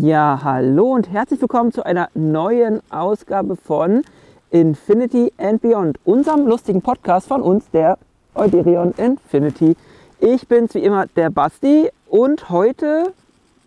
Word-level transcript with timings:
Ja, 0.00 0.40
hallo 0.44 0.92
und 0.92 1.10
herzlich 1.10 1.40
willkommen 1.40 1.72
zu 1.72 1.84
einer 1.84 2.08
neuen 2.14 2.80
Ausgabe 2.88 3.56
von 3.56 4.02
Infinity 4.50 5.32
and 5.38 5.60
Beyond, 5.60 5.98
unserem 6.04 6.46
lustigen 6.46 6.82
Podcast 6.82 7.26
von 7.26 7.42
uns, 7.42 7.68
der 7.70 7.98
Euderion 8.36 8.92
Infinity. 8.96 9.76
Ich 10.20 10.46
bin's 10.46 10.74
wie 10.74 10.84
immer 10.84 11.06
der 11.16 11.30
Basti 11.30 11.90
und 12.08 12.48
heute 12.48 13.12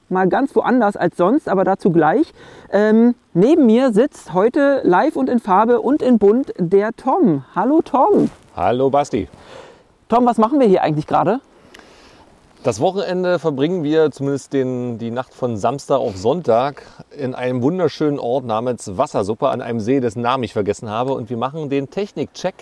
mal 0.07 0.29
ganz 0.29 0.55
woanders 0.55 0.95
als 0.95 1.17
sonst, 1.17 1.49
aber 1.49 1.65
dazu 1.65 1.91
gleich. 1.91 2.33
Ähm, 2.71 3.13
neben 3.33 3.65
mir 3.65 3.91
sitzt 3.91 4.33
heute 4.33 4.79
live 4.83 5.17
und 5.17 5.27
in 5.27 5.39
Farbe 5.39 5.81
und 5.81 6.01
in 6.01 6.17
Bunt 6.17 6.53
der 6.57 6.93
Tom. 6.95 7.43
Hallo 7.55 7.81
Tom. 7.81 8.29
Hallo 8.55 8.89
Basti. 8.89 9.27
Tom, 10.07 10.25
was 10.25 10.37
machen 10.37 10.61
wir 10.61 10.67
hier 10.67 10.81
eigentlich 10.81 11.07
gerade? 11.07 11.41
Das 12.63 12.79
Wochenende 12.79 13.39
verbringen 13.39 13.83
wir, 13.83 14.11
zumindest 14.11 14.53
den, 14.53 14.99
die 14.99 15.09
Nacht 15.09 15.33
von 15.33 15.57
Samstag 15.57 15.97
auf 15.97 16.15
Sonntag, 16.15 16.83
in 17.09 17.33
einem 17.33 17.63
wunderschönen 17.63 18.19
Ort 18.19 18.45
namens 18.45 18.97
Wassersuppe 18.97 19.49
an 19.49 19.61
einem 19.61 19.79
See, 19.79 19.99
dessen 19.99 20.21
Namen 20.21 20.43
ich 20.43 20.53
vergessen 20.53 20.87
habe. 20.87 21.13
Und 21.13 21.31
wir 21.31 21.37
machen 21.37 21.71
den 21.71 21.89
Technikcheck 21.89 22.53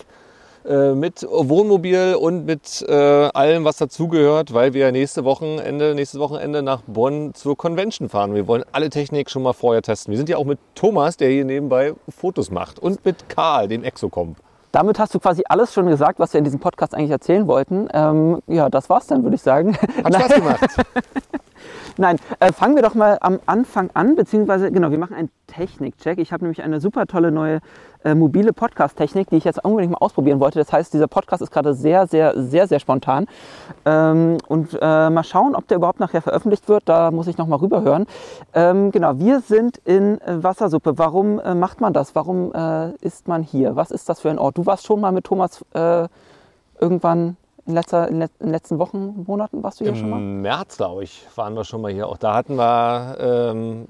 äh, 0.64 0.94
mit 0.94 1.22
Wohnmobil 1.30 2.16
und 2.18 2.46
mit 2.46 2.82
äh, 2.88 2.94
allem, 2.94 3.66
was 3.66 3.76
dazugehört, 3.76 4.54
weil 4.54 4.72
wir 4.72 4.90
nächste 4.90 5.24
Wochenende, 5.24 5.94
nächstes 5.94 6.18
Wochenende 6.18 6.62
nach 6.62 6.80
Bonn 6.86 7.34
zur 7.34 7.58
Convention 7.58 8.08
fahren. 8.08 8.34
Wir 8.34 8.46
wollen 8.46 8.64
alle 8.72 8.88
Technik 8.88 9.28
schon 9.28 9.42
mal 9.42 9.52
vorher 9.52 9.82
testen. 9.82 10.12
Wir 10.12 10.16
sind 10.16 10.30
ja 10.30 10.38
auch 10.38 10.46
mit 10.46 10.58
Thomas, 10.74 11.18
der 11.18 11.28
hier 11.28 11.44
nebenbei 11.44 11.92
Fotos 12.08 12.50
macht, 12.50 12.78
und 12.78 13.04
mit 13.04 13.28
Karl, 13.28 13.68
dem 13.68 13.84
Exocomp. 13.84 14.38
Damit 14.72 14.98
hast 14.98 15.14
du 15.14 15.18
quasi 15.18 15.42
alles 15.48 15.74
schon 15.74 15.86
gesagt, 15.86 16.20
was 16.20 16.32
wir 16.32 16.38
in 16.38 16.44
diesem 16.44 16.60
Podcast 16.60 16.94
eigentlich 16.94 17.10
erzählen 17.10 17.46
wollten. 17.48 17.88
Ähm, 17.92 18.40
ja, 18.46 18.68
das 18.68 18.88
war's 18.88 19.06
dann, 19.06 19.24
würde 19.24 19.34
ich 19.34 19.42
sagen. 19.42 19.76
Hat 20.04 20.14
Spaß 20.14 20.34
gemacht. 20.34 20.60
Nein, 21.96 22.16
äh, 22.38 22.52
fangen 22.52 22.76
wir 22.76 22.82
doch 22.82 22.94
mal 22.94 23.18
am 23.20 23.40
Anfang 23.46 23.90
an, 23.94 24.16
beziehungsweise, 24.16 24.70
genau, 24.70 24.90
wir 24.90 24.98
machen 24.98 25.14
einen 25.14 25.30
Technikcheck. 25.46 26.18
Ich 26.18 26.32
habe 26.32 26.44
nämlich 26.44 26.62
eine 26.62 26.80
super 26.80 27.06
tolle 27.06 27.30
neue 27.30 27.60
äh, 28.04 28.14
mobile 28.14 28.52
Podcast-Technik, 28.52 29.30
die 29.30 29.36
ich 29.36 29.44
jetzt 29.44 29.62
unbedingt 29.64 29.92
mal 29.92 29.98
ausprobieren 29.98 30.40
wollte. 30.40 30.58
Das 30.58 30.72
heißt, 30.72 30.92
dieser 30.94 31.08
Podcast 31.08 31.42
ist 31.42 31.50
gerade 31.50 31.74
sehr, 31.74 32.06
sehr, 32.06 32.32
sehr, 32.40 32.66
sehr 32.66 32.80
spontan. 32.80 33.26
Ähm, 33.84 34.38
und 34.48 34.78
äh, 34.80 35.10
mal 35.10 35.24
schauen, 35.24 35.54
ob 35.54 35.68
der 35.68 35.76
überhaupt 35.76 36.00
nachher 36.00 36.22
veröffentlicht 36.22 36.68
wird. 36.68 36.88
Da 36.88 37.10
muss 37.10 37.26
ich 37.26 37.36
noch 37.36 37.46
mal 37.46 37.56
rüberhören. 37.56 38.06
Ähm, 38.54 38.90
genau, 38.90 39.18
wir 39.18 39.40
sind 39.40 39.78
in 39.84 40.20
äh, 40.20 40.42
Wassersuppe. 40.42 40.98
Warum 40.98 41.38
äh, 41.40 41.54
macht 41.54 41.80
man 41.80 41.92
das? 41.92 42.14
Warum 42.14 42.52
äh, 42.54 42.92
ist 43.00 43.28
man 43.28 43.42
hier? 43.42 43.76
Was 43.76 43.90
ist 43.90 44.08
das 44.08 44.20
für 44.20 44.30
ein 44.30 44.38
Ort? 44.38 44.56
Du 44.56 44.66
warst 44.66 44.86
schon 44.86 45.00
mal 45.00 45.12
mit 45.12 45.24
Thomas 45.24 45.64
äh, 45.74 46.08
irgendwann 46.80 47.36
in, 47.70 47.74
letzter, 47.74 48.08
in, 48.08 48.18
let, 48.18 48.30
in, 48.40 48.46
den 48.46 48.52
letzten 48.52 48.78
Wochen, 48.78 49.24
Monaten 49.26 49.62
warst 49.62 49.80
du 49.80 49.84
hier 49.84 49.92
Im 49.92 49.98
schon 49.98 50.10
mal? 50.10 50.18
Im 50.18 50.42
März, 50.42 50.76
glaube 50.76 51.04
ich, 51.04 51.26
waren 51.36 51.54
wir 51.54 51.64
schon 51.64 51.80
mal 51.80 51.92
hier. 51.92 52.08
Auch 52.08 52.18
da 52.18 52.34
hatten 52.34 52.56
wir 52.56 53.16
ähm, 53.20 53.86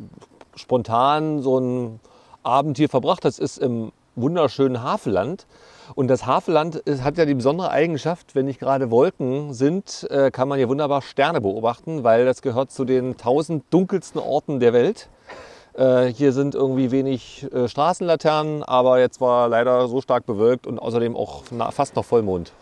spontan 0.54 1.42
so 1.42 1.58
ein 1.58 2.00
Abend 2.42 2.76
hier 2.76 2.88
verbracht. 2.88 3.24
Das 3.24 3.38
ist 3.38 3.58
im 3.58 3.92
wunderschönen 4.16 4.82
Havelland. 4.82 5.46
Und 5.94 6.08
das 6.08 6.26
Havelland 6.26 6.82
hat 7.02 7.18
ja 7.18 7.24
die 7.24 7.34
besondere 7.34 7.70
Eigenschaft, 7.70 8.34
wenn 8.34 8.46
nicht 8.46 8.60
gerade 8.60 8.90
Wolken 8.90 9.54
sind, 9.54 10.06
äh, 10.10 10.30
kann 10.30 10.46
man 10.46 10.58
hier 10.58 10.68
wunderbar 10.68 11.02
Sterne 11.02 11.40
beobachten, 11.40 12.04
weil 12.04 12.24
das 12.24 12.42
gehört 12.42 12.70
zu 12.70 12.84
den 12.84 13.16
tausend 13.16 13.64
dunkelsten 13.70 14.20
Orten 14.20 14.60
der 14.60 14.72
Welt. 14.72 15.08
Äh, 15.74 16.06
hier 16.06 16.32
sind 16.32 16.54
irgendwie 16.54 16.92
wenig 16.92 17.46
äh, 17.52 17.66
Straßenlaternen, 17.66 18.62
aber 18.62 19.00
jetzt 19.00 19.20
war 19.20 19.48
leider 19.48 19.88
so 19.88 20.00
stark 20.00 20.26
bewölkt 20.26 20.66
und 20.66 20.78
außerdem 20.78 21.16
auch 21.16 21.44
fast 21.70 21.96
noch 21.96 22.04
Vollmond. 22.04 22.52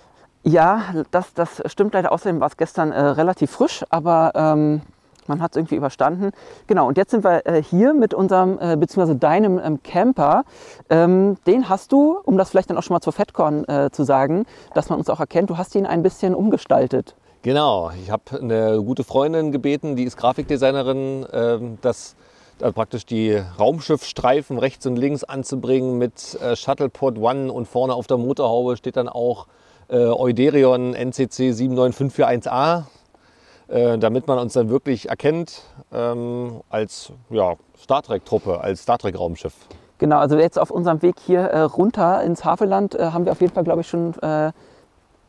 Ja, 0.48 0.94
das, 1.10 1.34
das 1.34 1.62
stimmt 1.66 1.92
leider. 1.92 2.10
Außerdem 2.10 2.40
war 2.40 2.48
es 2.48 2.56
gestern 2.56 2.90
äh, 2.90 2.98
relativ 2.98 3.50
frisch, 3.50 3.84
aber 3.90 4.32
ähm, 4.34 4.80
man 5.26 5.42
hat 5.42 5.52
es 5.52 5.58
irgendwie 5.58 5.74
überstanden. 5.74 6.30
Genau, 6.66 6.88
und 6.88 6.96
jetzt 6.96 7.10
sind 7.10 7.22
wir 7.22 7.46
äh, 7.46 7.62
hier 7.62 7.92
mit 7.92 8.14
unserem, 8.14 8.58
äh, 8.58 8.74
beziehungsweise 8.78 9.18
deinem 9.18 9.60
ähm, 9.62 9.82
Camper. 9.82 10.44
Ähm, 10.88 11.36
den 11.46 11.68
hast 11.68 11.92
du, 11.92 12.18
um 12.24 12.38
das 12.38 12.48
vielleicht 12.48 12.70
dann 12.70 12.78
auch 12.78 12.82
schon 12.82 12.94
mal 12.94 13.02
zur 13.02 13.12
FedCon 13.12 13.68
äh, 13.68 13.90
zu 13.92 14.04
sagen, 14.04 14.46
dass 14.72 14.88
man 14.88 14.98
uns 14.98 15.10
auch 15.10 15.20
erkennt, 15.20 15.50
du 15.50 15.58
hast 15.58 15.74
ihn 15.74 15.84
ein 15.84 16.02
bisschen 16.02 16.34
umgestaltet. 16.34 17.14
Genau, 17.42 17.90
ich 18.02 18.10
habe 18.10 18.40
eine 18.40 18.82
gute 18.82 19.04
Freundin 19.04 19.52
gebeten, 19.52 19.96
die 19.96 20.04
ist 20.04 20.16
Grafikdesignerin, 20.16 21.26
ähm, 21.30 21.78
das 21.82 22.16
also 22.62 22.72
praktisch 22.72 23.04
die 23.04 23.34
Raumschiffstreifen 23.60 24.58
rechts 24.58 24.86
und 24.86 24.96
links 24.96 25.24
anzubringen 25.24 25.98
mit 25.98 26.38
äh, 26.40 26.56
Shuttlepod 26.56 27.18
One 27.18 27.52
und 27.52 27.68
vorne 27.68 27.92
auf 27.92 28.06
der 28.06 28.16
Motorhaube 28.16 28.78
steht 28.78 28.96
dann 28.96 29.10
auch 29.10 29.46
äh, 29.88 29.96
Euderion 29.96 30.94
NCC 30.94 31.50
79541A, 31.50 32.84
äh, 33.68 33.98
damit 33.98 34.26
man 34.26 34.38
uns 34.38 34.52
dann 34.52 34.70
wirklich 34.70 35.08
erkennt 35.08 35.62
ähm, 35.92 36.60
als 36.70 37.12
ja, 37.30 37.54
Star 37.78 38.02
Trek-Truppe, 38.02 38.60
als 38.60 38.82
Star 38.82 38.98
Trek-Raumschiff. 38.98 39.54
Genau, 39.98 40.18
also 40.18 40.38
jetzt 40.38 40.58
auf 40.58 40.70
unserem 40.70 41.02
Weg 41.02 41.16
hier 41.18 41.40
äh, 41.40 41.60
runter 41.60 42.22
ins 42.22 42.44
Havelland 42.44 42.94
äh, 42.94 43.10
haben 43.10 43.24
wir 43.24 43.32
auf 43.32 43.40
jeden 43.40 43.52
Fall, 43.52 43.64
glaube 43.64 43.80
ich, 43.80 43.88
schon 43.88 44.14
äh, 44.22 44.52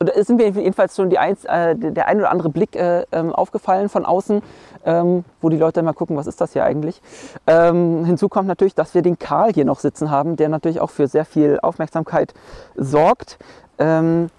oder 0.02 0.24
sind 0.24 0.36
mir 0.36 0.48
jedenfalls 0.48 0.96
schon 0.96 1.14
eins, 1.14 1.44
äh, 1.44 1.76
der 1.76 2.06
ein 2.06 2.18
oder 2.18 2.30
andere 2.30 2.48
Blick 2.48 2.74
äh, 2.74 3.04
ähm, 3.12 3.34
aufgefallen 3.34 3.90
von 3.90 4.06
außen, 4.06 4.42
ähm, 4.86 5.24
wo 5.42 5.50
die 5.50 5.58
Leute 5.58 5.82
mal 5.82 5.92
gucken, 5.92 6.16
was 6.16 6.26
ist 6.26 6.40
das 6.40 6.54
hier 6.54 6.64
eigentlich. 6.64 7.02
Ähm, 7.46 8.06
hinzu 8.06 8.30
kommt 8.30 8.48
natürlich, 8.48 8.74
dass 8.74 8.94
wir 8.94 9.02
den 9.02 9.18
Karl 9.18 9.52
hier 9.52 9.66
noch 9.66 9.78
sitzen 9.78 10.10
haben, 10.10 10.36
der 10.36 10.48
natürlich 10.48 10.80
auch 10.80 10.88
für 10.88 11.06
sehr 11.06 11.26
viel 11.26 11.58
Aufmerksamkeit 11.60 12.32
sorgt. 12.76 13.38
Ähm, 13.78 14.30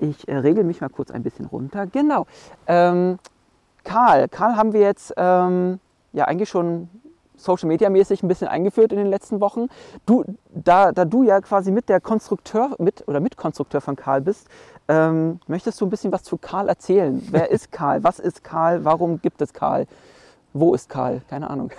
ich 0.00 0.28
äh, 0.28 0.36
regel 0.36 0.64
mich 0.64 0.80
mal 0.80 0.88
kurz 0.88 1.10
ein 1.10 1.22
bisschen 1.22 1.46
runter. 1.46 1.86
Genau. 1.86 2.26
Ähm, 2.66 3.18
Karl. 3.84 4.28
Karl 4.28 4.56
haben 4.56 4.72
wir 4.72 4.80
jetzt 4.80 5.14
ähm, 5.16 5.80
ja 6.12 6.24
eigentlich 6.24 6.48
schon 6.48 6.88
Social 7.36 7.68
Media 7.68 7.88
mäßig 7.88 8.22
ein 8.22 8.28
bisschen 8.28 8.48
eingeführt 8.48 8.92
in 8.92 8.98
den 8.98 9.06
letzten 9.06 9.40
Wochen. 9.40 9.68
Du, 10.06 10.24
da, 10.54 10.92
da 10.92 11.04
du 11.04 11.22
ja 11.22 11.40
quasi 11.40 11.70
mit 11.70 11.88
der 11.88 12.00
Konstrukteur 12.00 12.76
mit 12.78 13.06
oder 13.08 13.20
Mitkonstrukteur 13.20 13.80
von 13.80 13.96
Karl 13.96 14.20
bist, 14.20 14.48
ähm, 14.88 15.40
möchtest 15.46 15.80
du 15.80 15.86
ein 15.86 15.90
bisschen 15.90 16.12
was 16.12 16.22
zu 16.22 16.36
Karl 16.36 16.68
erzählen? 16.68 17.26
Wer 17.30 17.50
ist 17.50 17.72
Karl? 17.72 18.04
Was 18.04 18.18
ist 18.18 18.44
Karl? 18.44 18.84
Warum 18.84 19.20
gibt 19.22 19.40
es 19.40 19.52
Karl? 19.52 19.86
Wo 20.52 20.74
ist 20.74 20.88
Karl? 20.88 21.22
Keine 21.28 21.48
Ahnung. 21.48 21.70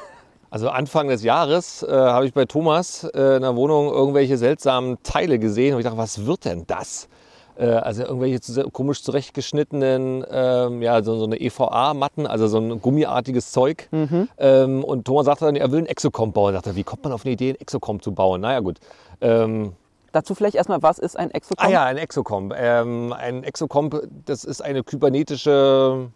Also 0.50 0.70
Anfang 0.70 1.08
des 1.08 1.24
Jahres 1.24 1.84
äh, 1.84 1.92
habe 1.92 2.26
ich 2.26 2.34
bei 2.34 2.46
Thomas 2.46 3.06
äh, 3.14 3.38
in 3.38 3.42
der 3.42 3.56
Wohnung 3.56 3.88
irgendwelche 3.88 4.38
seltsamen 4.38 4.98
Teile 5.04 5.40
gesehen 5.40 5.74
und 5.74 5.80
ich 5.80 5.86
dachte, 5.86 5.98
was 5.98 6.26
wird 6.26 6.44
denn 6.44 6.66
das? 6.68 7.08
Äh, 7.58 7.66
also 7.66 8.04
irgendwelche 8.04 8.40
komisch 8.72 9.04
zurechtgeschnittenen, 9.04 10.26
ähm, 10.30 10.82
ja, 10.82 11.04
so, 11.04 11.18
so 11.18 11.26
eine 11.26 11.40
EVA-Matten, 11.40 12.28
also 12.28 12.48
so 12.48 12.58
ein 12.58 12.82
gummiartiges 12.82 13.52
Zeug. 13.52 13.88
Mhm. 13.92 14.30
Ähm, 14.38 14.84
und 14.84 15.06
Thomas 15.06 15.26
sagte 15.26 15.46
dann, 15.46 15.56
er 15.56 15.72
will 15.72 15.80
einen 15.80 15.88
Exocomp 15.88 16.34
bauen. 16.34 16.54
Ich 16.54 16.62
dachte, 16.62 16.76
wie 16.76 16.84
kommt 16.84 17.04
man 17.04 17.14
auf 17.14 17.26
eine 17.26 17.34
Idee, 17.34 17.50
einen 17.50 17.62
Exocomp 17.62 18.04
zu 18.04 18.14
bauen? 18.14 18.42
Naja, 18.42 18.60
gut. 18.60 18.80
Ähm, 19.22 19.74
Dazu 20.12 20.36
vielleicht 20.36 20.56
erstmal, 20.56 20.82
was 20.82 21.00
ist 21.00 21.18
ein 21.18 21.32
Exocomp? 21.32 21.70
Ah 21.70 21.72
ja, 21.72 21.86
ein 21.86 21.98
Exocomp. 21.98 22.54
Ähm, 22.58 23.14
ein 23.14 23.44
Exocomp, 23.44 24.02
das 24.26 24.44
ist 24.44 24.62
eine 24.62 24.84
kybernetische 24.84 26.10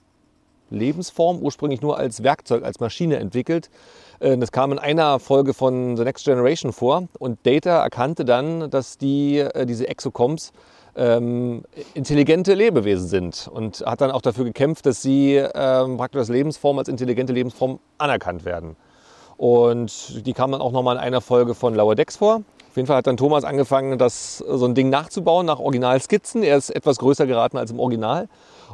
Lebensform, 0.70 1.40
ursprünglich 1.42 1.82
nur 1.82 1.98
als 1.98 2.24
Werkzeug, 2.24 2.64
als 2.64 2.80
Maschine 2.80 3.18
entwickelt. 3.18 3.70
Äh, 4.20 4.38
das 4.38 4.52
kam 4.52 4.72
in 4.72 4.80
einer 4.80 5.20
Folge 5.20 5.54
von 5.54 5.96
The 5.96 6.04
Next 6.04 6.26
Generation 6.26 6.74
vor 6.74 7.08
und 7.20 7.40
Data 7.46 7.84
erkannte 7.84 8.26
dann, 8.26 8.70
dass 8.70 8.98
die, 8.98 9.40
äh, 9.40 9.66
diese 9.66 9.88
Exocomps 9.88 10.52
ähm, 10.96 11.64
intelligente 11.94 12.54
Lebewesen 12.54 13.08
sind 13.08 13.50
und 13.52 13.84
hat 13.86 14.02
dann 14.02 14.12
auch 14.12 14.22
dafür 14.22 14.46
gekämpft, 14.46 14.86
dass 14.86 15.02
sie 15.02 15.36
ähm, 15.36 15.98
praktisch 15.98 16.20
als 16.20 16.30
Lebensform, 16.30 16.80
als 16.80 16.88
intelligente 16.88 17.34
Lebensform 17.34 17.80
anerkannt 17.98 18.46
werden. 18.46 18.76
Und 19.38 20.26
die 20.26 20.34
kam 20.34 20.52
dann 20.52 20.62
auch 20.62 20.72
nochmal 20.72 20.96
in 20.96 21.02
einer 21.02 21.22
Folge 21.22 21.56
von 21.56 21.76
Lower 21.76 21.96
Decks 21.96 22.18
vor. 22.18 22.44
Auf 22.70 22.78
jeden 22.78 22.88
Fall 22.88 22.98
hat 22.98 23.08
dann 23.08 23.18
Thomas 23.18 23.44
angefangen, 23.44 23.98
das, 23.98 24.38
so 24.38 24.66
ein 24.66 24.76
Ding 24.76 24.90
nachzubauen 24.90 25.46
nach 25.46 25.60
Originalskizzen. 25.60 26.44
Er 26.44 26.58
ist 26.58 26.70
etwas 26.70 26.98
größer 26.98 27.26
geraten 27.26 27.58
als 27.58 27.72
im 27.72 27.80
Original. 27.80 28.28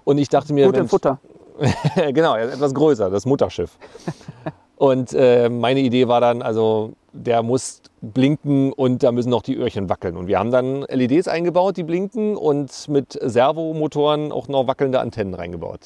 Und 0.04 0.18
ich 0.18 0.30
dachte 0.30 0.54
mir... 0.54 0.68
Gut 0.68 0.78
im 0.78 0.90
Futter. 0.90 1.20
genau, 2.12 2.36
er 2.36 2.46
ist 2.48 2.56
etwas 2.56 2.74
größer, 2.74 3.10
das 3.10 3.26
Mutterschiff. 3.26 3.78
Und 4.76 5.14
äh, 5.14 5.50
meine 5.50 5.80
Idee 5.82 6.08
war 6.08 6.22
dann, 6.22 6.42
also 6.42 6.94
der 7.14 7.44
muss 7.44 7.82
blinken 8.02 8.72
und 8.74 9.04
da 9.04 9.12
müssen 9.12 9.30
noch 9.30 9.44
die 9.44 9.56
Öhrchen 9.56 9.90
wackeln. 9.90 10.18
Und 10.18 10.28
wir 10.28 10.40
haben 10.40 10.52
dann 10.52 10.84
LEDs 10.84 11.28
eingebaut, 11.28 11.78
die 11.78 11.84
blinken 11.84 12.36
und 12.36 12.88
mit 12.88 13.18
Servomotoren 13.22 14.32
auch 14.32 14.48
noch 14.48 14.68
wackelnde 14.68 15.00
Antennen 15.00 15.34
reingebaut. 15.34 15.80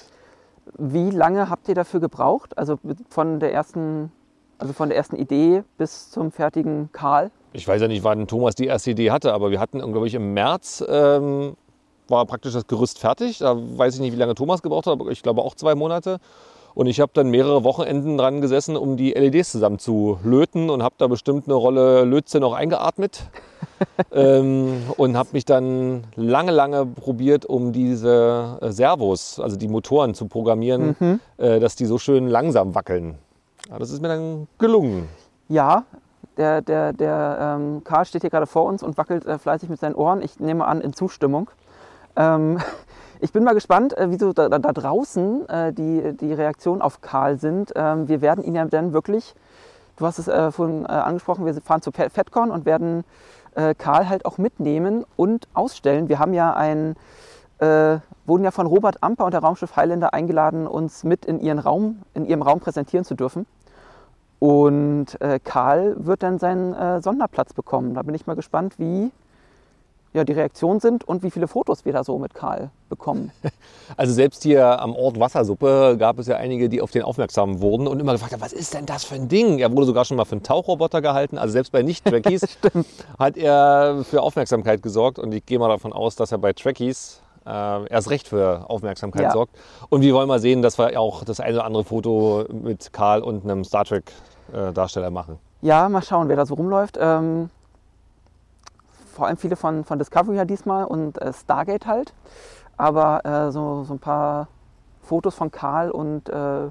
Wie 0.78 1.10
lange 1.10 1.50
habt 1.50 1.68
ihr 1.68 1.76
dafür 1.76 2.00
gebraucht? 2.00 2.58
Also 2.58 2.80
von 3.10 3.40
der 3.40 3.54
ersten, 3.54 4.12
also 4.58 4.74
von 4.74 4.90
der 4.90 4.98
ersten 4.98 5.16
Idee 5.16 5.64
bis 5.78 6.10
zum 6.12 6.32
fertigen 6.32 6.90
Karl? 6.92 7.32
Ich 7.54 7.68
weiß 7.68 7.82
ja 7.82 7.88
nicht, 7.88 8.04
wann 8.04 8.28
Thomas 8.28 8.56
die 8.56 8.66
erste 8.66 8.92
Idee 8.92 9.12
hatte, 9.12 9.34
aber 9.34 9.52
wir 9.52 9.60
hatten, 9.60 9.80
glaube 9.80 10.08
ich, 10.08 10.14
im 10.14 10.34
März 10.34 10.84
ähm, 10.88 11.56
war 12.08 12.26
praktisch 12.26 12.54
das 12.54 12.68
Gerüst 12.68 13.00
fertig. 13.00 13.40
Da 13.40 13.56
weiß 13.56 13.96
ich 13.96 14.02
nicht, 14.02 14.14
wie 14.14 14.18
lange 14.18 14.36
Thomas 14.36 14.62
gebraucht 14.62 14.88
hat, 14.88 14.94
aber 14.94 15.10
ich 15.10 15.24
glaube 15.24 15.42
auch 15.42 15.56
zwei 15.56 15.76
Monate. 15.76 16.20
Und 16.76 16.88
ich 16.88 17.00
habe 17.00 17.12
dann 17.14 17.30
mehrere 17.30 17.64
Wochenenden 17.64 18.18
dran 18.18 18.42
gesessen, 18.42 18.76
um 18.76 18.98
die 18.98 19.14
LEDs 19.14 19.52
zusammen 19.52 19.80
zu 19.80 20.20
löten 20.24 20.70
und 20.70 20.84
habe 20.84 20.96
da 20.98 21.08
bestimmt 21.08 21.48
eine 21.48 21.56
Rolle 21.56 22.04
Lötze 22.04 22.40
noch 22.40 22.54
eingeatmet. 22.54 23.24
ähm, 24.12 24.84
und 24.98 25.18
habe 25.18 25.30
mich 25.34 25.46
dann 25.46 26.04
lange, 26.16 26.52
lange 26.52 26.86
probiert, 26.86 27.46
um 27.46 27.72
diese 27.72 28.58
äh, 28.62 28.72
Servos, 28.72 29.40
also 29.40 29.58
die 29.58 29.68
Motoren 29.68 30.14
zu 30.14 30.28
programmieren, 30.28 30.96
mhm. 31.00 31.20
äh, 31.38 31.60
dass 31.60 31.76
die 31.76 31.86
so 31.86 31.98
schön 31.98 32.28
langsam 32.28 32.76
wackeln. 32.76 33.16
Aber 33.70 33.80
das 33.80 33.92
ist 33.92 34.02
mir 34.02 34.10
dann 34.10 34.48
gelungen. 34.60 35.08
Ja, 35.48 35.86
der, 36.38 36.62
der, 36.62 36.94
der 36.94 37.58
ähm, 37.58 37.84
Karl 37.84 38.06
steht 38.06 38.22
hier 38.22 38.30
gerade 38.30 38.48
vor 38.48 38.66
uns 38.66 38.84
und 38.84 38.98
wackelt 38.98 39.26
äh, 39.26 39.38
fleißig 39.38 39.70
mit 39.70 39.80
seinen 39.80 39.96
Ohren. 39.96 40.22
Ich 40.22 40.40
nehme 40.40 40.66
an, 40.66 40.82
in 40.82 40.94
Zustimmung. 40.94 41.50
Ähm, 42.18 42.60
ich 43.20 43.32
bin 43.32 43.44
mal 43.44 43.54
gespannt, 43.54 43.98
äh, 43.98 44.10
wie 44.12 44.18
so 44.18 44.34
da, 44.34 44.50
da, 44.50 44.60
draußen 44.60 45.50
äh, 45.50 45.74
die, 45.74 46.16
die 46.18 46.34
Reaktionen 46.34 46.82
auf 46.82 47.02
Karl 47.02 47.38
sind. 47.38 47.72
Ähm, 47.76 48.08
wir 48.08 48.22
werden 48.22 48.44
ihn 48.44 48.56
ja 48.56 48.66
dann 48.66 48.94
wirklich, 48.94 49.36
du 49.98 50.06
hast 50.06 50.20
es 50.20 50.28
äh, 50.28 50.52
vorhin 50.52 50.86
äh, 50.86 50.90
angesprochen, 50.90 51.46
wir 51.46 51.54
fahren 51.62 51.82
zu 51.82 51.92
Fe- 51.92 52.10
FedCon 52.10 52.52
und 52.52 52.66
werden 52.66 53.04
äh, 53.56 53.74
Karl 53.76 54.10
halt 54.10 54.26
auch 54.26 54.38
mitnehmen 54.38 55.06
und 55.16 55.48
ausstellen. 55.54 56.10
Wir 56.10 56.20
haben 56.20 56.34
ja 56.34 56.54
ein, 56.54 56.96
äh, 57.60 57.98
wurden 58.26 58.44
ja 58.44 58.52
von 58.52 58.68
Robert 58.68 59.02
Amper 59.02 59.26
und 59.26 59.34
der 59.34 59.42
Raumschiff 59.42 59.76
Highlander 59.76 60.14
eingeladen, 60.14 60.68
uns 60.68 61.04
mit 61.04 61.26
in, 61.26 61.40
ihren 61.40 61.60
Raum, 61.60 62.02
in 62.14 62.26
ihrem 62.26 62.42
Raum 62.42 62.60
präsentieren 62.60 63.06
zu 63.06 63.16
dürfen. 63.16 63.46
Und 64.40 65.18
Karl 65.46 65.96
wird 65.98 66.22
dann 66.22 66.38
seinen 66.40 67.02
Sonderplatz 67.02 67.54
bekommen. 67.54 67.96
Da 67.96 68.02
bin 68.04 68.14
ich 68.14 68.28
mal 68.28 68.36
gespannt, 68.36 68.78
wie 68.78 69.12
ja, 70.16 70.24
die 70.24 70.32
Reaktionen 70.34 70.80
sind 70.80 71.04
und 71.04 71.22
wie 71.24 71.30
viele 71.30 71.48
Fotos 71.48 71.86
wir 71.86 71.94
da 71.94 72.04
so 72.04 72.18
mit 72.18 72.34
Karl 72.34 72.72
bekommen. 72.90 73.32
Also 73.98 74.14
selbst 74.14 74.42
hier 74.42 74.82
am 74.82 74.96
Ort 74.96 75.20
Wassersuppe 75.20 75.96
gab 76.00 76.18
es 76.18 76.26
ja 76.26 76.38
einige, 76.38 76.70
die 76.70 76.82
auf 76.82 76.90
den 76.90 77.04
aufmerksam 77.04 77.62
wurden 77.62 77.88
und 77.88 78.00
immer 78.00 78.14
gefragt 78.14 78.34
haben, 78.34 78.42
was 78.42 78.52
ist 78.52 78.74
denn 78.74 78.88
das 78.88 79.04
für 79.06 79.14
ein 79.14 79.28
Ding? 79.28 79.60
Er 79.60 79.72
wurde 79.72 79.86
sogar 79.86 80.06
schon 80.06 80.18
mal 80.18 80.26
für 80.26 80.32
einen 80.34 80.44
Tauchroboter 80.44 81.02
gehalten. 81.04 81.38
Also 81.38 81.52
selbst 81.54 81.72
bei 81.72 81.84
Nicht-Trekkies 81.84 82.58
hat 83.20 83.38
er 83.38 84.04
für 84.04 84.24
Aufmerksamkeit 84.24 84.82
gesorgt. 84.82 85.20
Und 85.20 85.34
ich 85.36 85.46
gehe 85.46 85.60
mal 85.60 85.68
davon 85.70 85.94
aus, 85.94 86.16
dass 86.16 86.32
er 86.32 86.40
bei 86.40 86.52
Trekkies 86.54 87.22
äh, 87.46 87.88
erst 87.88 88.10
recht 88.10 88.28
für 88.28 88.68
Aufmerksamkeit 88.68 89.22
Ja. 89.22 89.32
sorgt. 89.32 89.56
Und 89.90 90.02
wir 90.02 90.16
wollen 90.16 90.28
mal 90.28 90.40
sehen, 90.40 90.64
dass 90.64 90.80
wir 90.80 91.00
auch 91.00 91.24
das 91.24 91.40
eine 91.40 91.58
oder 91.58 91.66
andere 91.66 91.84
Foto 91.84 92.46
mit 92.52 92.92
Karl 92.92 93.22
und 93.22 93.44
einem 93.44 93.64
Star 93.64 93.86
Trek-Darsteller 93.86 95.12
machen. 95.12 95.38
Ja, 95.62 95.88
mal 95.90 96.02
schauen, 96.02 96.28
wer 96.28 96.36
da 96.38 96.46
so 96.48 96.56
rumläuft. 96.56 96.98
Ähm, 97.00 97.50
vor 99.16 99.28
allem 99.28 99.38
viele 99.38 99.56
von, 99.56 99.84
von 99.84 99.98
Discovery 99.98 100.36
ja 100.36 100.46
diesmal 100.46 100.86
und 100.86 101.20
äh, 101.22 101.34
Stargate 101.34 101.88
halt. 101.88 102.14
Aber 102.78 103.26
äh, 103.26 103.52
so, 103.52 103.84
so 103.84 103.94
ein 103.94 104.00
paar 104.00 104.48
Fotos 105.02 105.36
von 105.36 105.52
Karl 105.52 105.90
und 105.92 106.30
äh, 106.30 106.70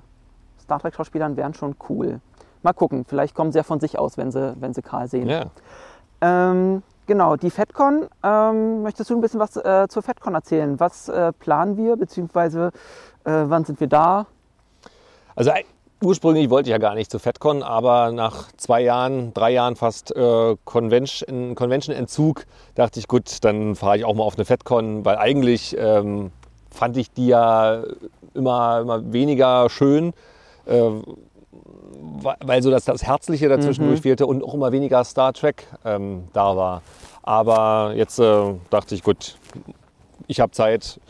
Star 0.60 0.78
Trek-Schauspielern 0.80 1.36
wären 1.36 1.54
schon 1.54 1.74
cool. 1.88 2.20
Mal 2.62 2.72
gucken, 2.72 3.04
vielleicht 3.06 3.34
kommen 3.34 3.52
sie 3.52 3.58
ja 3.58 3.62
von 3.62 3.80
sich 3.80 3.98
aus, 3.98 4.16
wenn 4.16 4.30
sie, 4.30 4.54
wenn 4.60 4.74
sie 4.74 4.82
Karl 4.82 5.08
sehen. 5.08 5.28
Ja. 5.28 5.46
Ähm, 6.20 6.82
genau, 7.06 7.36
die 7.36 7.50
FedCon. 7.50 8.08
Ähm, 8.22 8.82
möchtest 8.82 9.10
du 9.10 9.14
ein 9.14 9.20
bisschen 9.20 9.40
was 9.40 9.56
äh, 9.56 9.86
zur 9.88 10.02
FedCon 10.02 10.34
erzählen? 10.34 10.78
Was 10.80 11.08
äh, 11.08 11.32
planen 11.32 11.76
wir, 11.76 11.96
beziehungsweise 11.96 12.70
äh, 13.24 13.44
wann 13.46 13.64
sind 13.64 13.80
wir 13.80 13.88
da? 13.88 14.26
Also 15.36 15.50
ursprünglich 16.04 16.50
wollte 16.50 16.68
ich 16.68 16.72
ja 16.72 16.78
gar 16.78 16.94
nicht 16.94 17.10
zu 17.10 17.18
FedCon, 17.18 17.62
aber 17.62 18.12
nach 18.12 18.52
zwei 18.56 18.82
Jahren, 18.82 19.34
drei 19.34 19.50
Jahren 19.50 19.76
fast 19.76 20.14
äh, 20.14 20.56
Convention, 20.64 21.54
Convention-Entzug 21.54 22.46
dachte 22.74 23.00
ich, 23.00 23.08
gut, 23.08 23.38
dann 23.42 23.74
fahre 23.74 23.98
ich 23.98 24.04
auch 24.04 24.14
mal 24.14 24.24
auf 24.24 24.36
eine 24.36 24.44
FedCon, 24.44 25.04
weil 25.04 25.16
eigentlich 25.16 25.76
ähm, 25.78 26.30
fand 26.70 26.96
ich 26.96 27.10
die 27.10 27.28
ja 27.28 27.82
immer, 28.34 28.80
immer 28.80 29.12
weniger 29.12 29.68
schön, 29.70 30.12
äh, 30.66 30.90
weil 32.40 32.62
so 32.62 32.70
das, 32.70 32.84
das 32.84 33.02
Herzliche 33.02 33.48
dazwischendurch 33.48 34.00
fehlte 34.00 34.26
und 34.26 34.42
auch 34.42 34.54
immer 34.54 34.72
weniger 34.72 35.04
Star 35.04 35.32
Trek 35.32 35.66
ähm, 35.84 36.24
da 36.32 36.56
war. 36.56 36.82
Aber 37.22 37.94
jetzt 37.96 38.18
äh, 38.18 38.54
dachte 38.70 38.94
ich, 38.94 39.02
gut, 39.02 39.36
ich 40.26 40.40
habe 40.40 40.52
Zeit, 40.52 41.00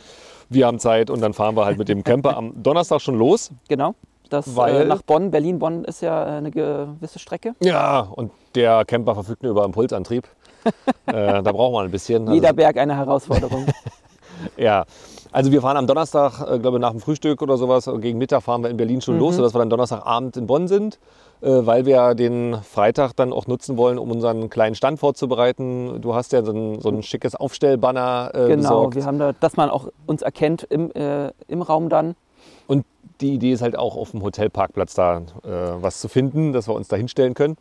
wir 0.49 0.67
haben 0.67 0.79
Zeit 0.79 1.11
und 1.11 1.21
dann 1.21 1.35
fahren 1.35 1.57
wir 1.57 1.65
halt 1.65 1.79
mit 1.79 1.89
dem 1.89 2.05
Camper 2.05 2.37
am 2.37 2.63
Donnerstag 2.63 3.01
schon 3.01 3.19
los. 3.19 3.51
Genau. 3.69 3.95
Das 4.35 4.57
Weil- 4.57 4.83
äh, 4.83 4.85
nach 4.85 5.03
Bonn, 5.03 5.31
Berlin-Bonn 5.31 5.85
ist 5.85 6.03
ja 6.03 6.25
äh, 6.25 6.39
eine 6.39 6.51
gewisse 6.51 7.21
Strecke. 7.21 7.55
Ja, 7.61 8.01
und 8.01 8.33
der 8.57 8.85
Camper 8.85 9.15
verfügt 9.15 9.45
nur 9.45 9.53
über 9.53 9.65
Impulsantrieb. 9.65 10.27
äh, 11.07 11.41
da 11.41 11.53
braucht 11.53 11.73
man 11.73 11.85
ein 11.85 11.91
bisschen. 11.93 12.27
Jeder 12.33 12.49
Also, 12.49 12.57
Berg 12.57 12.77
eine 12.79 12.97
Herausforderung. 12.97 13.67
ja. 14.57 14.85
Also 15.31 15.53
wir 15.53 15.63
fahren 15.63 15.77
am 15.77 15.87
Donnerstag, 15.87 16.41
äh, 16.49 16.59
glaube 16.59 16.81
nach 16.81 16.91
dem 16.91 16.99
Frühstück 17.01 17.43
oder 17.43 17.57
sowas, 17.57 17.87
äh, 17.87 17.97
gegen 17.99 18.19
Mittag 18.19 18.43
fahren 18.43 18.63
wir 18.63 18.71
in 18.71 18.77
Berlin 18.77 19.01
schon 19.01 19.19
los, 19.21 19.37
sodass 19.37 19.55
wir 19.55 19.61
dann 19.61 19.71
Donnerstagabend 19.71 20.37
in 20.37 20.47
Bonn 20.49 20.67
sind, 20.67 20.99
äh, 21.43 21.49
weil 21.65 21.87
wir 21.87 22.15
den 22.17 22.57
Freitag 22.63 23.15
dann 23.15 23.33
auch 23.33 23.47
nutzen 23.47 23.77
wollen, 23.77 23.99
um 23.99 24.11
unseren 24.11 24.51
kleinen 24.51 24.75
Stand 24.75 24.99
vorzubereiten. 24.99 26.01
Du 26.01 26.15
hast 26.15 26.33
ja 26.33 26.43
so 26.45 26.51
ein, 26.53 26.81
so 26.81 26.89
ein 26.89 27.05
schickes 27.05 27.37
Aufstellbanner 27.37 28.31
äh, 28.35 28.39
genau, 28.49 28.57
besorgt. 28.57 28.95
wir 28.97 29.05
haben 29.05 29.19
da, 29.21 29.33
dass 29.33 29.57
man 29.57 29.71
auch 29.71 29.89
uns 30.07 30.23
erkennt 30.23 30.65
im, 30.65 30.91
äh, 30.93 31.31
im 31.47 31.63
Raum 31.63 31.89
dann. 31.89 32.17
Und 32.67 32.85
die 33.21 33.35
Idee 33.35 33.53
ist 33.53 33.63
halt 33.63 33.77
auch 33.77 33.97
auf 33.97 34.11
dem 34.11 34.23
Hotelparkplatz 34.23 34.95
da 34.95 35.19
äh, 35.19 35.23
was 35.45 36.01
zu 36.01 36.09
finden, 36.09 36.53
dass 36.53 36.69
wir 36.69 36.75
uns 36.75 36.89
da 36.89 36.97
hinstellen 36.97 37.35
können, 37.35 37.57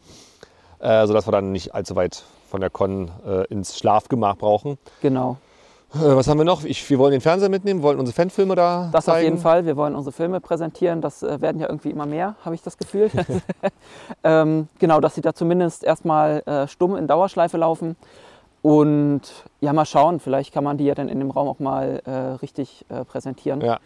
äh, 0.79 1.05
sodass 1.07 1.27
wir 1.27 1.31
dann 1.31 1.51
nicht 1.51 1.73
allzu 1.73 1.95
weit 1.95 2.23
von 2.49 2.61
der 2.61 2.69
Con 2.69 3.11
äh, 3.25 3.45
ins 3.47 3.77
Schlafgemach 3.77 4.37
brauchen. 4.37 4.77
Genau. 5.01 5.37
Äh, 5.95 6.15
was 6.15 6.27
haben 6.27 6.39
wir 6.39 6.45
noch? 6.45 6.63
Ich, 6.63 6.89
wir 6.89 6.97
wollen 6.97 7.11
den 7.11 7.21
Fernseher 7.21 7.49
mitnehmen, 7.49 7.83
wollen 7.83 7.99
unsere 7.99 8.15
Fanfilme 8.15 8.55
da 8.55 8.89
Das 8.91 9.05
zeigen. 9.05 9.17
auf 9.17 9.23
jeden 9.23 9.37
Fall. 9.37 9.65
Wir 9.65 9.77
wollen 9.77 9.95
unsere 9.95 10.11
Filme 10.11 10.39
präsentieren. 10.39 11.01
Das 11.01 11.21
äh, 11.21 11.39
werden 11.41 11.61
ja 11.61 11.67
irgendwie 11.67 11.91
immer 11.91 12.05
mehr, 12.05 12.35
habe 12.43 12.55
ich 12.55 12.61
das 12.61 12.77
Gefühl. 12.77 13.11
ähm, 14.23 14.67
genau, 14.79 14.99
dass 14.99 15.15
sie 15.15 15.21
da 15.21 15.33
zumindest 15.33 15.83
erstmal 15.83 16.41
äh, 16.45 16.67
stumm 16.67 16.95
in 16.95 17.07
Dauerschleife 17.07 17.57
laufen. 17.57 17.95
Und 18.63 19.21
ja, 19.59 19.73
mal 19.73 19.85
schauen. 19.85 20.19
Vielleicht 20.19 20.53
kann 20.53 20.63
man 20.63 20.77
die 20.77 20.85
ja 20.85 20.95
dann 20.95 21.09
in 21.09 21.19
dem 21.19 21.31
Raum 21.31 21.47
auch 21.47 21.59
mal 21.59 22.01
äh, 22.05 22.11
richtig 22.41 22.85
äh, 22.89 23.03
präsentieren. 23.03 23.61
Ja. 23.61 23.79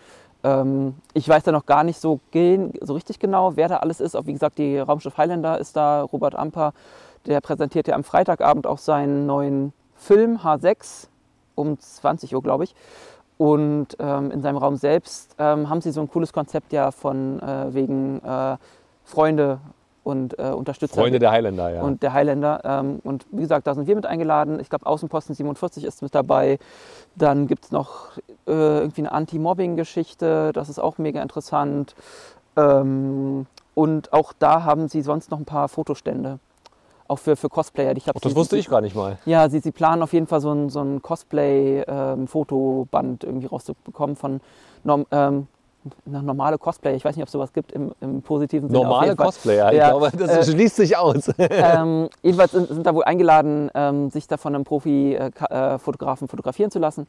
Ähm, 0.48 0.96
ich 1.14 1.28
weiß 1.28 1.44
da 1.44 1.52
noch 1.52 1.66
gar 1.66 1.84
nicht 1.84 2.00
so, 2.00 2.20
gen- 2.32 2.72
so 2.82 2.94
richtig 2.94 3.20
genau, 3.20 3.56
wer 3.56 3.68
da 3.68 3.78
alles 3.78 4.00
ist. 4.00 4.16
Auch 4.16 4.26
wie 4.26 4.34
gesagt, 4.34 4.58
die 4.58 4.78
Raumschiff 4.80 5.18
Highlander 5.18 5.60
ist 5.60 5.76
da, 5.76 6.02
Robert 6.04 6.36
Amper, 6.36 6.74
der 7.26 7.42
präsentiert 7.42 7.88
ja 7.88 7.96
am 7.96 8.04
Freitagabend 8.04 8.66
auch 8.66 8.78
seinen 8.78 9.26
neuen 9.26 9.74
Film 9.96 10.38
H6 10.38 11.08
um 11.56 11.78
20 11.80 12.34
Uhr, 12.36 12.42
glaube 12.42 12.64
ich. 12.64 12.76
Und 13.38 13.98
ähm, 14.00 14.32
in 14.32 14.42
seinem 14.42 14.58
Raum 14.58 14.78
selbst 14.78 15.36
ähm, 15.38 15.70
haben 15.70 15.82
sie 15.82 15.92
so 15.92 16.02
ein 16.02 16.10
cooles 16.10 16.32
Konzept 16.34 16.72
ja 16.74 16.92
von 16.92 17.40
äh, 17.42 17.74
wegen 17.74 18.20
äh, 18.24 18.58
Freunde 19.04 19.60
und 20.08 20.40
äh, 20.40 20.52
Unterstützer. 20.52 20.96
Freunde 21.02 21.20
der 21.20 21.32
Highlander, 21.32 21.70
ja. 21.70 21.82
Und 21.82 22.02
der 22.02 22.14
Highlander. 22.14 22.62
Ähm, 22.64 23.00
und 23.04 23.26
wie 23.32 23.42
gesagt, 23.42 23.68
da 23.68 23.76
sind 23.76 23.88
wir 23.88 23.96
mit 23.96 24.06
eingeladen. 24.06 24.58
Ich 24.62 24.70
glaube, 24.70 24.86
Außenposten 24.86 25.36
47 25.36 25.84
ist 25.84 26.02
mit 26.02 26.16
dabei. 26.16 26.60
Dann 27.16 27.48
gibt 27.48 27.66
es 27.66 27.72
noch 27.72 28.18
äh, 28.48 28.80
irgendwie 28.80 29.02
eine 29.02 29.12
Anti-Mobbing-Geschichte. 29.12 30.52
Das 30.54 30.70
ist 30.70 30.80
auch 30.80 30.98
mega 30.98 31.22
interessant. 31.22 31.94
Ähm, 32.56 33.48
und 33.76 34.14
auch 34.14 34.32
da 34.40 34.64
haben 34.64 34.88
sie 34.88 35.02
sonst 35.02 35.30
noch 35.30 35.40
ein 35.40 35.46
paar 35.46 35.68
Fotostände. 35.68 36.40
Auch 37.10 37.20
für, 37.20 37.36
für 37.36 37.50
Cosplayer. 37.50 37.96
Ich 37.98 38.06
glaub, 38.06 38.16
Ach, 38.18 38.22
das 38.22 38.32
sie- 38.32 38.38
wusste 38.38 38.56
sie- 38.56 38.62
ich 38.62 38.70
gar 38.70 38.82
nicht 38.82 38.96
mal. 38.96 39.18
Ja, 39.26 39.50
sie, 39.50 39.60
sie 39.60 39.72
planen 39.72 40.02
auf 40.02 40.14
jeden 40.14 40.28
Fall 40.28 40.40
so 40.42 40.52
ein, 40.52 40.70
so 40.70 40.82
ein 40.82 41.02
Cosplay-Fotoband 41.02 43.24
irgendwie 43.24 43.48
rauszubekommen 43.48 44.16
von 44.16 44.40
norm, 44.84 45.06
ähm, 45.12 45.48
normale 46.06 46.58
Cosplayer. 46.58 46.96
Ich 46.96 47.06
weiß 47.06 47.16
nicht, 47.16 47.24
ob 47.24 47.28
es 47.28 47.32
sowas 47.34 47.54
gibt 47.54 47.72
im, 47.72 47.92
im 48.02 48.22
positiven 48.22 48.70
Sinne. 48.70 48.82
Normale. 48.82 49.16
Cosplayer, 49.16 49.72
ich 49.72 49.78
Ja, 49.78 49.90
glaube, 49.90 50.12
das 50.18 50.48
äh, 50.48 50.52
schließt 50.52 50.76
sich 50.76 50.98
aus. 50.98 51.32
ähm, 51.38 52.10
jedenfalls 52.22 52.52
sind, 52.52 52.68
sind 52.68 52.86
da 52.86 52.94
wohl 52.94 53.04
eingeladen, 53.04 53.70
ähm, 53.74 54.10
sich 54.10 54.28
da 54.28 54.38
von 54.38 54.56
einem 54.56 54.64
Profi-Fotografen 54.64 56.28
fotografieren 56.28 56.72
zu 56.72 56.80
lassen. 56.80 57.08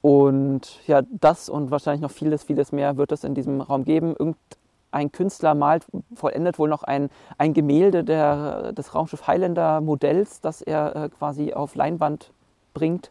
Und 0.00 0.86
ja, 0.86 1.02
das 1.10 1.48
und 1.48 1.70
wahrscheinlich 1.70 2.02
noch 2.02 2.10
vieles, 2.10 2.44
vieles 2.44 2.72
mehr 2.72 2.96
wird 2.96 3.12
es 3.12 3.24
in 3.24 3.34
diesem 3.34 3.60
Raum 3.60 3.84
geben. 3.84 4.14
Irgendein 4.18 5.12
Künstler 5.12 5.54
malt, 5.54 5.84
vollendet 6.14 6.58
wohl 6.58 6.68
noch 6.68 6.84
ein, 6.84 7.10
ein 7.36 7.52
Gemälde 7.52 8.04
der, 8.04 8.72
des 8.72 8.94
Raumschiff 8.94 9.26
Highlander 9.26 9.80
Modells, 9.80 10.40
das 10.40 10.62
er 10.62 10.94
äh, 10.96 11.08
quasi 11.08 11.52
auf 11.52 11.74
Leinwand 11.74 12.30
bringt. 12.74 13.10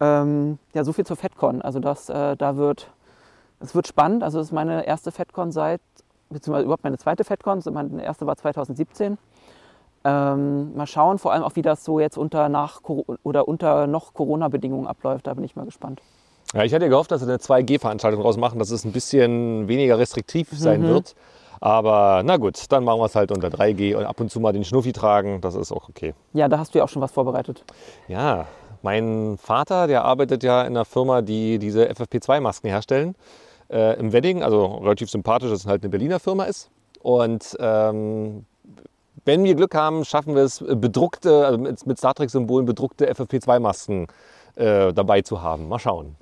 Ähm, 0.00 0.58
ja, 0.72 0.84
so 0.84 0.92
viel 0.92 1.06
zur 1.06 1.16
FedCon. 1.16 1.62
Also 1.62 1.80
das, 1.80 2.08
äh, 2.08 2.36
da 2.36 2.56
wird, 2.56 2.90
es 3.60 3.74
wird 3.74 3.86
spannend. 3.86 4.22
Also 4.22 4.38
das 4.38 4.48
ist 4.48 4.52
meine 4.52 4.86
erste 4.86 5.10
FedCon 5.12 5.52
seit, 5.52 5.80
beziehungsweise 6.30 6.64
überhaupt 6.64 6.84
meine 6.84 6.98
zweite 6.98 7.24
FedCon. 7.24 7.60
Meine 7.72 8.02
erste 8.04 8.26
war 8.26 8.36
2017. 8.36 9.18
Ähm, 10.06 10.76
mal 10.76 10.86
schauen, 10.86 11.18
vor 11.18 11.32
allem 11.32 11.42
auch 11.44 11.56
wie 11.56 11.62
das 11.62 11.82
so 11.84 11.98
jetzt 11.98 12.18
unter 12.18 12.48
nach 12.50 12.82
oder 13.22 13.48
unter 13.48 13.86
noch 13.86 14.12
Corona-Bedingungen 14.12 14.86
abläuft. 14.86 15.26
Da 15.26 15.32
bin 15.34 15.44
ich 15.44 15.56
mal 15.56 15.64
gespannt. 15.64 16.02
Ja, 16.52 16.62
ich 16.62 16.74
hatte 16.74 16.88
gehofft, 16.88 17.10
dass 17.10 17.20
sie 17.22 17.26
eine 17.26 17.38
2G-Veranstaltung 17.38 18.20
draus 18.20 18.36
machen, 18.36 18.58
dass 18.58 18.70
es 18.70 18.84
ein 18.84 18.92
bisschen 18.92 19.66
weniger 19.66 19.98
restriktiv 19.98 20.48
sein 20.52 20.82
Mhm. 20.82 20.86
wird. 20.86 21.14
Aber 21.60 22.22
na 22.24 22.36
gut, 22.36 22.60
dann 22.70 22.84
machen 22.84 23.00
wir 23.00 23.06
es 23.06 23.14
halt 23.16 23.32
unter 23.32 23.48
3G 23.48 23.94
und 23.96 24.04
ab 24.04 24.20
und 24.20 24.30
zu 24.30 24.38
mal 24.40 24.52
den 24.52 24.64
Schnuffi 24.64 24.92
tragen, 24.92 25.40
das 25.40 25.54
ist 25.54 25.72
auch 25.72 25.88
okay. 25.88 26.12
Ja, 26.34 26.46
da 26.48 26.58
hast 26.58 26.74
du 26.74 26.78
ja 26.78 26.84
auch 26.84 26.88
schon 26.90 27.00
was 27.00 27.12
vorbereitet. 27.12 27.64
Ja, 28.06 28.46
mein 28.84 29.38
Vater, 29.38 29.86
der 29.86 30.04
arbeitet 30.04 30.42
ja 30.44 30.60
in 30.60 30.68
einer 30.68 30.84
Firma, 30.84 31.22
die 31.22 31.58
diese 31.58 31.90
FFP2-Masken 31.90 32.68
herstellen. 32.68 33.16
Äh, 33.70 33.98
Im 33.98 34.12
Wedding, 34.12 34.42
also 34.42 34.66
relativ 34.66 35.10
sympathisch, 35.10 35.50
dass 35.50 35.60
es 35.60 35.66
halt 35.66 35.82
eine 35.82 35.90
Berliner 35.90 36.20
Firma 36.20 36.44
ist. 36.44 36.70
Und 37.00 37.56
ähm, 37.58 38.44
wenn 39.24 39.42
wir 39.44 39.54
Glück 39.54 39.74
haben, 39.74 40.04
schaffen 40.04 40.34
wir 40.34 40.42
es, 40.42 40.62
bedruckte, 40.62 41.46
also 41.46 41.58
mit, 41.58 41.86
mit 41.86 41.98
Star 41.98 42.14
Trek-Symbolen 42.14 42.66
bedruckte 42.66 43.10
FFP2-Masken 43.10 44.06
äh, 44.56 44.92
dabei 44.92 45.22
zu 45.22 45.40
haben. 45.40 45.66
Mal 45.68 45.78
schauen. 45.78 46.16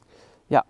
Ja, 0.49 0.62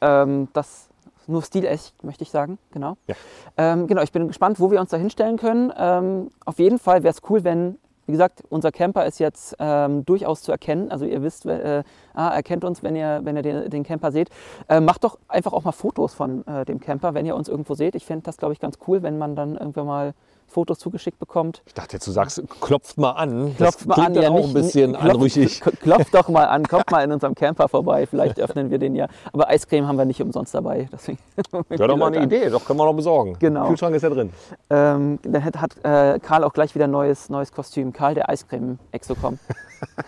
ähm, 0.00 0.48
das 0.52 0.88
nur 1.26 1.42
stilecht, 1.42 2.04
möchte 2.04 2.22
ich 2.22 2.30
sagen. 2.30 2.56
Genau. 2.70 2.96
Ja. 3.08 3.16
Ähm, 3.56 3.88
genau, 3.88 4.02
ich 4.02 4.12
bin 4.12 4.28
gespannt, 4.28 4.60
wo 4.60 4.70
wir 4.70 4.80
uns 4.80 4.90
da 4.90 4.96
hinstellen 4.96 5.38
können. 5.38 5.72
Ähm, 5.76 6.30
auf 6.44 6.60
jeden 6.60 6.78
Fall 6.78 7.02
wäre 7.02 7.12
es 7.12 7.20
cool, 7.28 7.42
wenn, 7.42 7.78
wie 8.06 8.12
gesagt, 8.12 8.42
unser 8.48 8.72
Camper 8.72 9.04
ist 9.06 9.18
jetzt 9.18 9.56
ähm, 9.58 10.04
durchaus 10.04 10.42
zu 10.42 10.52
erkennen. 10.52 10.90
Also 10.90 11.04
ihr 11.04 11.22
wisst, 11.22 11.46
äh, 11.46 11.82
ah, 12.14 12.28
erkennt 12.28 12.64
uns, 12.64 12.82
wenn 12.82 12.96
ihr, 12.96 13.20
wenn 13.24 13.36
ihr 13.36 13.42
den, 13.42 13.70
den 13.70 13.82
Camper 13.82 14.12
seht. 14.12 14.30
Äh, 14.68 14.80
macht 14.80 15.04
doch 15.04 15.18
einfach 15.28 15.52
auch 15.52 15.64
mal 15.64 15.72
Fotos 15.72 16.14
von 16.14 16.46
äh, 16.46 16.64
dem 16.64 16.80
Camper, 16.80 17.14
wenn 17.14 17.26
ihr 17.26 17.36
uns 17.36 17.48
irgendwo 17.48 17.74
seht. 17.74 17.94
Ich 17.94 18.06
fände 18.06 18.22
das, 18.24 18.36
glaube 18.36 18.52
ich, 18.52 18.60
ganz 18.60 18.78
cool, 18.86 19.02
wenn 19.02 19.18
man 19.18 19.34
dann 19.34 19.56
irgendwann 19.56 19.86
mal 19.86 20.14
Fotos 20.56 20.78
zugeschickt 20.78 21.18
bekommt. 21.18 21.60
Ich 21.66 21.74
dachte 21.74 21.96
jetzt, 21.96 22.06
du 22.06 22.12
sagst, 22.12 22.42
klopft 22.62 22.96
mal 22.96 23.10
an. 23.10 23.54
Klopft 23.58 23.80
das 23.80 23.86
mal 23.86 24.06
an, 24.06 24.14
ja, 24.14 24.30
auch 24.30 24.36
nicht, 24.36 24.46
ein 24.46 24.54
bisschen 24.54 24.92
klopft, 24.94 25.10
anrüchig. 25.10 25.60
Klopft 25.82 26.14
doch 26.14 26.30
mal 26.30 26.46
an, 26.46 26.66
kommt 26.66 26.90
mal 26.90 27.04
in 27.04 27.12
unserem 27.12 27.34
Camper 27.34 27.68
vorbei. 27.68 28.06
Vielleicht 28.06 28.40
öffnen 28.40 28.70
wir 28.70 28.78
den 28.78 28.96
ja. 28.96 29.06
Aber 29.34 29.50
Eiscreme 29.50 29.86
haben 29.86 29.98
wir 29.98 30.06
nicht 30.06 30.22
umsonst 30.22 30.54
dabei. 30.54 30.88
Deswegen 30.90 31.18
Wäre 31.68 31.88
doch 31.88 31.98
mal 31.98 32.06
eine 32.06 32.24
Idee, 32.24 32.48
doch 32.48 32.64
können 32.64 32.78
wir 32.78 32.86
noch 32.86 32.94
besorgen. 32.94 33.36
Genau. 33.38 33.68
Kühlschrank 33.68 33.94
ist 33.96 34.00
ja 34.00 34.08
drin. 34.08 34.32
Ähm, 34.70 35.18
dann 35.24 35.44
hat, 35.44 35.60
hat 35.60 35.76
äh, 35.82 36.18
Karl 36.20 36.42
auch 36.42 36.54
gleich 36.54 36.74
wieder 36.74 36.84
ein 36.84 36.90
neues, 36.90 37.28
neues 37.28 37.52
Kostüm. 37.52 37.92
Karl, 37.92 38.14
der 38.14 38.30
Eiscreme-Exokom. 38.30 39.38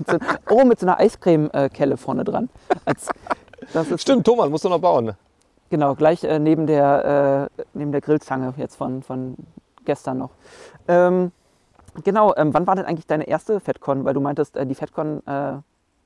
So- 0.06 0.18
oh, 0.48 0.64
mit 0.64 0.80
so 0.80 0.86
einer 0.86 0.98
Eiscreme-Kelle 0.98 1.98
vorne 1.98 2.24
dran. 2.24 2.48
Als, 2.86 3.10
Stimmt, 3.96 4.24
Thomas, 4.24 4.48
musst 4.48 4.64
du 4.64 4.70
noch 4.70 4.80
bauen. 4.80 5.12
Genau, 5.68 5.94
gleich 5.94 6.24
äh, 6.24 6.38
neben, 6.38 6.66
der, 6.66 7.50
äh, 7.58 7.62
neben 7.74 7.92
der 7.92 8.00
Grillzange 8.00 8.54
jetzt 8.56 8.76
von, 8.76 9.02
von 9.02 9.36
gestern 9.88 10.18
noch. 10.18 10.30
Ähm, 10.86 11.32
genau, 12.04 12.34
ähm, 12.36 12.54
wann 12.54 12.66
war 12.68 12.76
denn 12.76 12.84
eigentlich 12.84 13.06
deine 13.08 13.26
erste 13.26 13.58
FedCon? 13.58 14.04
Weil 14.04 14.14
du 14.14 14.20
meintest, 14.20 14.56
äh, 14.56 14.66
die 14.66 14.76
FedCon, 14.76 15.26
äh, 15.26 15.54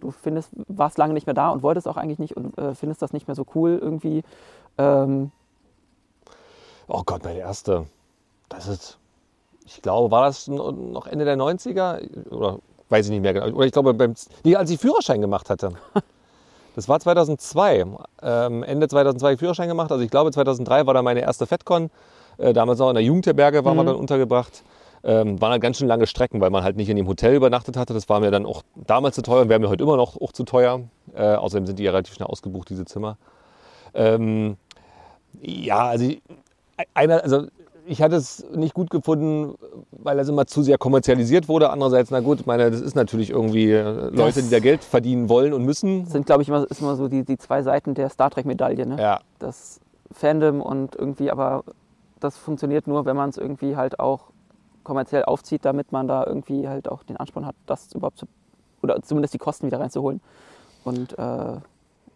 du 0.01 0.11
findest, 0.11 0.51
warst 0.69 0.97
lange 0.97 1.13
nicht 1.13 1.27
mehr 1.27 1.35
da 1.35 1.51
und 1.51 1.63
wolltest 1.63 1.87
auch 1.87 1.99
eigentlich 1.99 2.19
nicht 2.19 2.37
und 2.37 2.57
äh, 2.57 2.75
findest 2.75 3.03
das 3.03 3.13
nicht 3.13 3.29
mehr 3.29 3.35
so 3.35 3.45
cool 3.55 3.79
irgendwie. 3.81 4.23
Ähm, 4.79 5.31
Oh 6.89 7.03
Gott, 7.07 7.25
meine 7.25 7.39
erste. 7.39 7.87
Das 8.49 8.67
ist, 8.67 8.99
ich 9.65 9.81
glaube, 9.83 10.11
war 10.11 10.27
das 10.27 10.49
noch 10.49 11.07
Ende 11.07 11.25
der 11.25 11.37
90er? 11.37 12.29
Oder 12.29 12.59
weiß 12.89 13.07
ich 13.07 13.11
nicht 13.13 13.23
mehr 13.23 13.33
genau. 13.33 13.47
Oder 13.57 13.67
ich 13.67 13.73
glaube, 13.73 13.95
beim, 13.95 14.15
nee, 14.45 14.57
als 14.57 14.71
ich 14.71 14.79
Führerschein 14.79 15.21
gemacht 15.21 15.51
hatte. 15.51 15.71
Das 16.75 16.89
war 16.89 16.99
2002. 16.99 17.85
Ähm, 18.23 18.63
Ende 18.63 18.89
2002 18.89 19.37
Führerschein 19.37 19.69
gemacht. 19.69 19.93
Also 19.93 20.03
ich 20.03 20.11
glaube, 20.11 20.33
2003 20.33 20.87
war 20.87 20.95
da 20.95 21.03
meine 21.03 21.21
erste 21.21 21.47
FedCon. 21.47 21.91
Äh, 22.39 22.53
damals 22.53 22.81
auch 22.81 22.89
in 22.89 22.95
der 22.95 23.05
Jugendherberge 23.05 23.65
waren 23.65 23.77
wir 23.77 23.85
dann 23.85 23.97
untergebracht. 23.97 24.63
Ähm, 25.05 25.41
waren 25.41 25.51
halt 25.51 25.63
ganz 25.63 25.79
schön 25.79 25.89
lange 25.89 26.07
Strecken, 26.07 26.41
weil 26.41 26.51
man 26.51 26.63
halt 26.63 26.77
nicht 26.77 26.89
in 26.89 26.97
dem 26.97 27.09
Hotel 27.09 27.35
übernachtet 27.35 27.77
hatte. 27.77 27.93
Das 27.93 28.09
war 28.09 28.21
mir 28.21 28.31
dann 28.31 28.47
auch 28.47 28.63
damals 28.75 29.17
zu 29.17 29.23
teuer 29.23 29.43
und 29.43 29.49
wäre 29.49 29.59
mir 29.59 29.69
heute 29.69 29.83
immer 29.83 29.97
noch 29.97 30.21
auch 30.21 30.33
zu 30.33 30.45
teuer. 30.45 30.83
Äh, 31.15 31.35
außerdem 31.35 31.67
sind 31.67 31.79
die 31.79 31.83
ja 31.83 31.91
relativ 31.91 32.15
schnell 32.15 32.29
ausgebucht, 32.29 32.71
diese 32.71 32.85
Zimmer. 32.85 33.17
Ähm, 33.95 34.57
ja, 35.41 35.87
also 35.87 36.05
ich, 36.05 36.23
einer, 36.95 37.23
also 37.23 37.47
ich 37.85 38.01
hatte 38.01 38.17
es 38.17 38.45
nicht 38.55 38.75
gut 38.75 38.91
gefunden, 38.91 39.55
weil 39.91 40.19
es 40.19 40.29
immer 40.29 40.47
zu 40.47 40.63
sehr 40.63 40.79
kommerzialisiert 40.79 41.49
wurde. 41.49 41.71
Andererseits, 41.71 42.11
na 42.11 42.21
gut, 42.21 42.47
meine, 42.47 42.71
das 42.71 42.81
ist 42.81 42.95
natürlich 42.95 43.31
irgendwie 43.31 43.73
äh, 43.73 44.09
Leute, 44.11 44.43
die 44.43 44.51
da 44.51 44.61
Geld 44.61 44.85
verdienen 44.85 45.29
wollen 45.29 45.53
und 45.53 45.65
müssen. 45.65 46.07
sind, 46.07 46.27
glaube 46.27 46.43
ich, 46.43 46.49
immer, 46.49 46.69
ist 46.71 46.81
immer 46.81 46.97
so 46.97 47.09
die, 47.09 47.25
die 47.25 47.39
zwei 47.39 47.63
Seiten 47.63 47.95
der 47.95 48.09
Star 48.09 48.31
Trek-Medaille. 48.31 48.87
Ne? 48.87 48.97
Ja, 49.01 49.21
Das 49.39 49.81
Fandom 50.13 50.61
und 50.61 50.95
irgendwie, 50.95 51.31
aber 51.31 51.65
das 52.25 52.37
funktioniert 52.37 52.87
nur, 52.87 53.05
wenn 53.05 53.17
man 53.17 53.31
es 53.31 53.37
irgendwie 53.39 53.77
halt 53.77 53.99
auch 54.01 54.31
kommerziell 54.85 55.25
aufzieht, 55.25 55.65
damit 55.65 55.93
man 55.93 56.09
da 56.09 56.25
irgendwie 56.27 56.69
halt 56.69 56.89
auch 56.89 57.03
den 57.05 57.17
Ansporn 57.17 57.47
hat, 57.47 57.55
das 57.67 57.93
überhaupt 57.95 58.19
zu, 58.19 58.27
oder 58.83 59.01
zumindest 59.03 59.35
die 59.35 59.39
Kosten 59.39 59.67
wieder 59.67 59.81
reinzuholen. 59.81 60.21
Und 60.85 61.17
äh, 61.19 61.57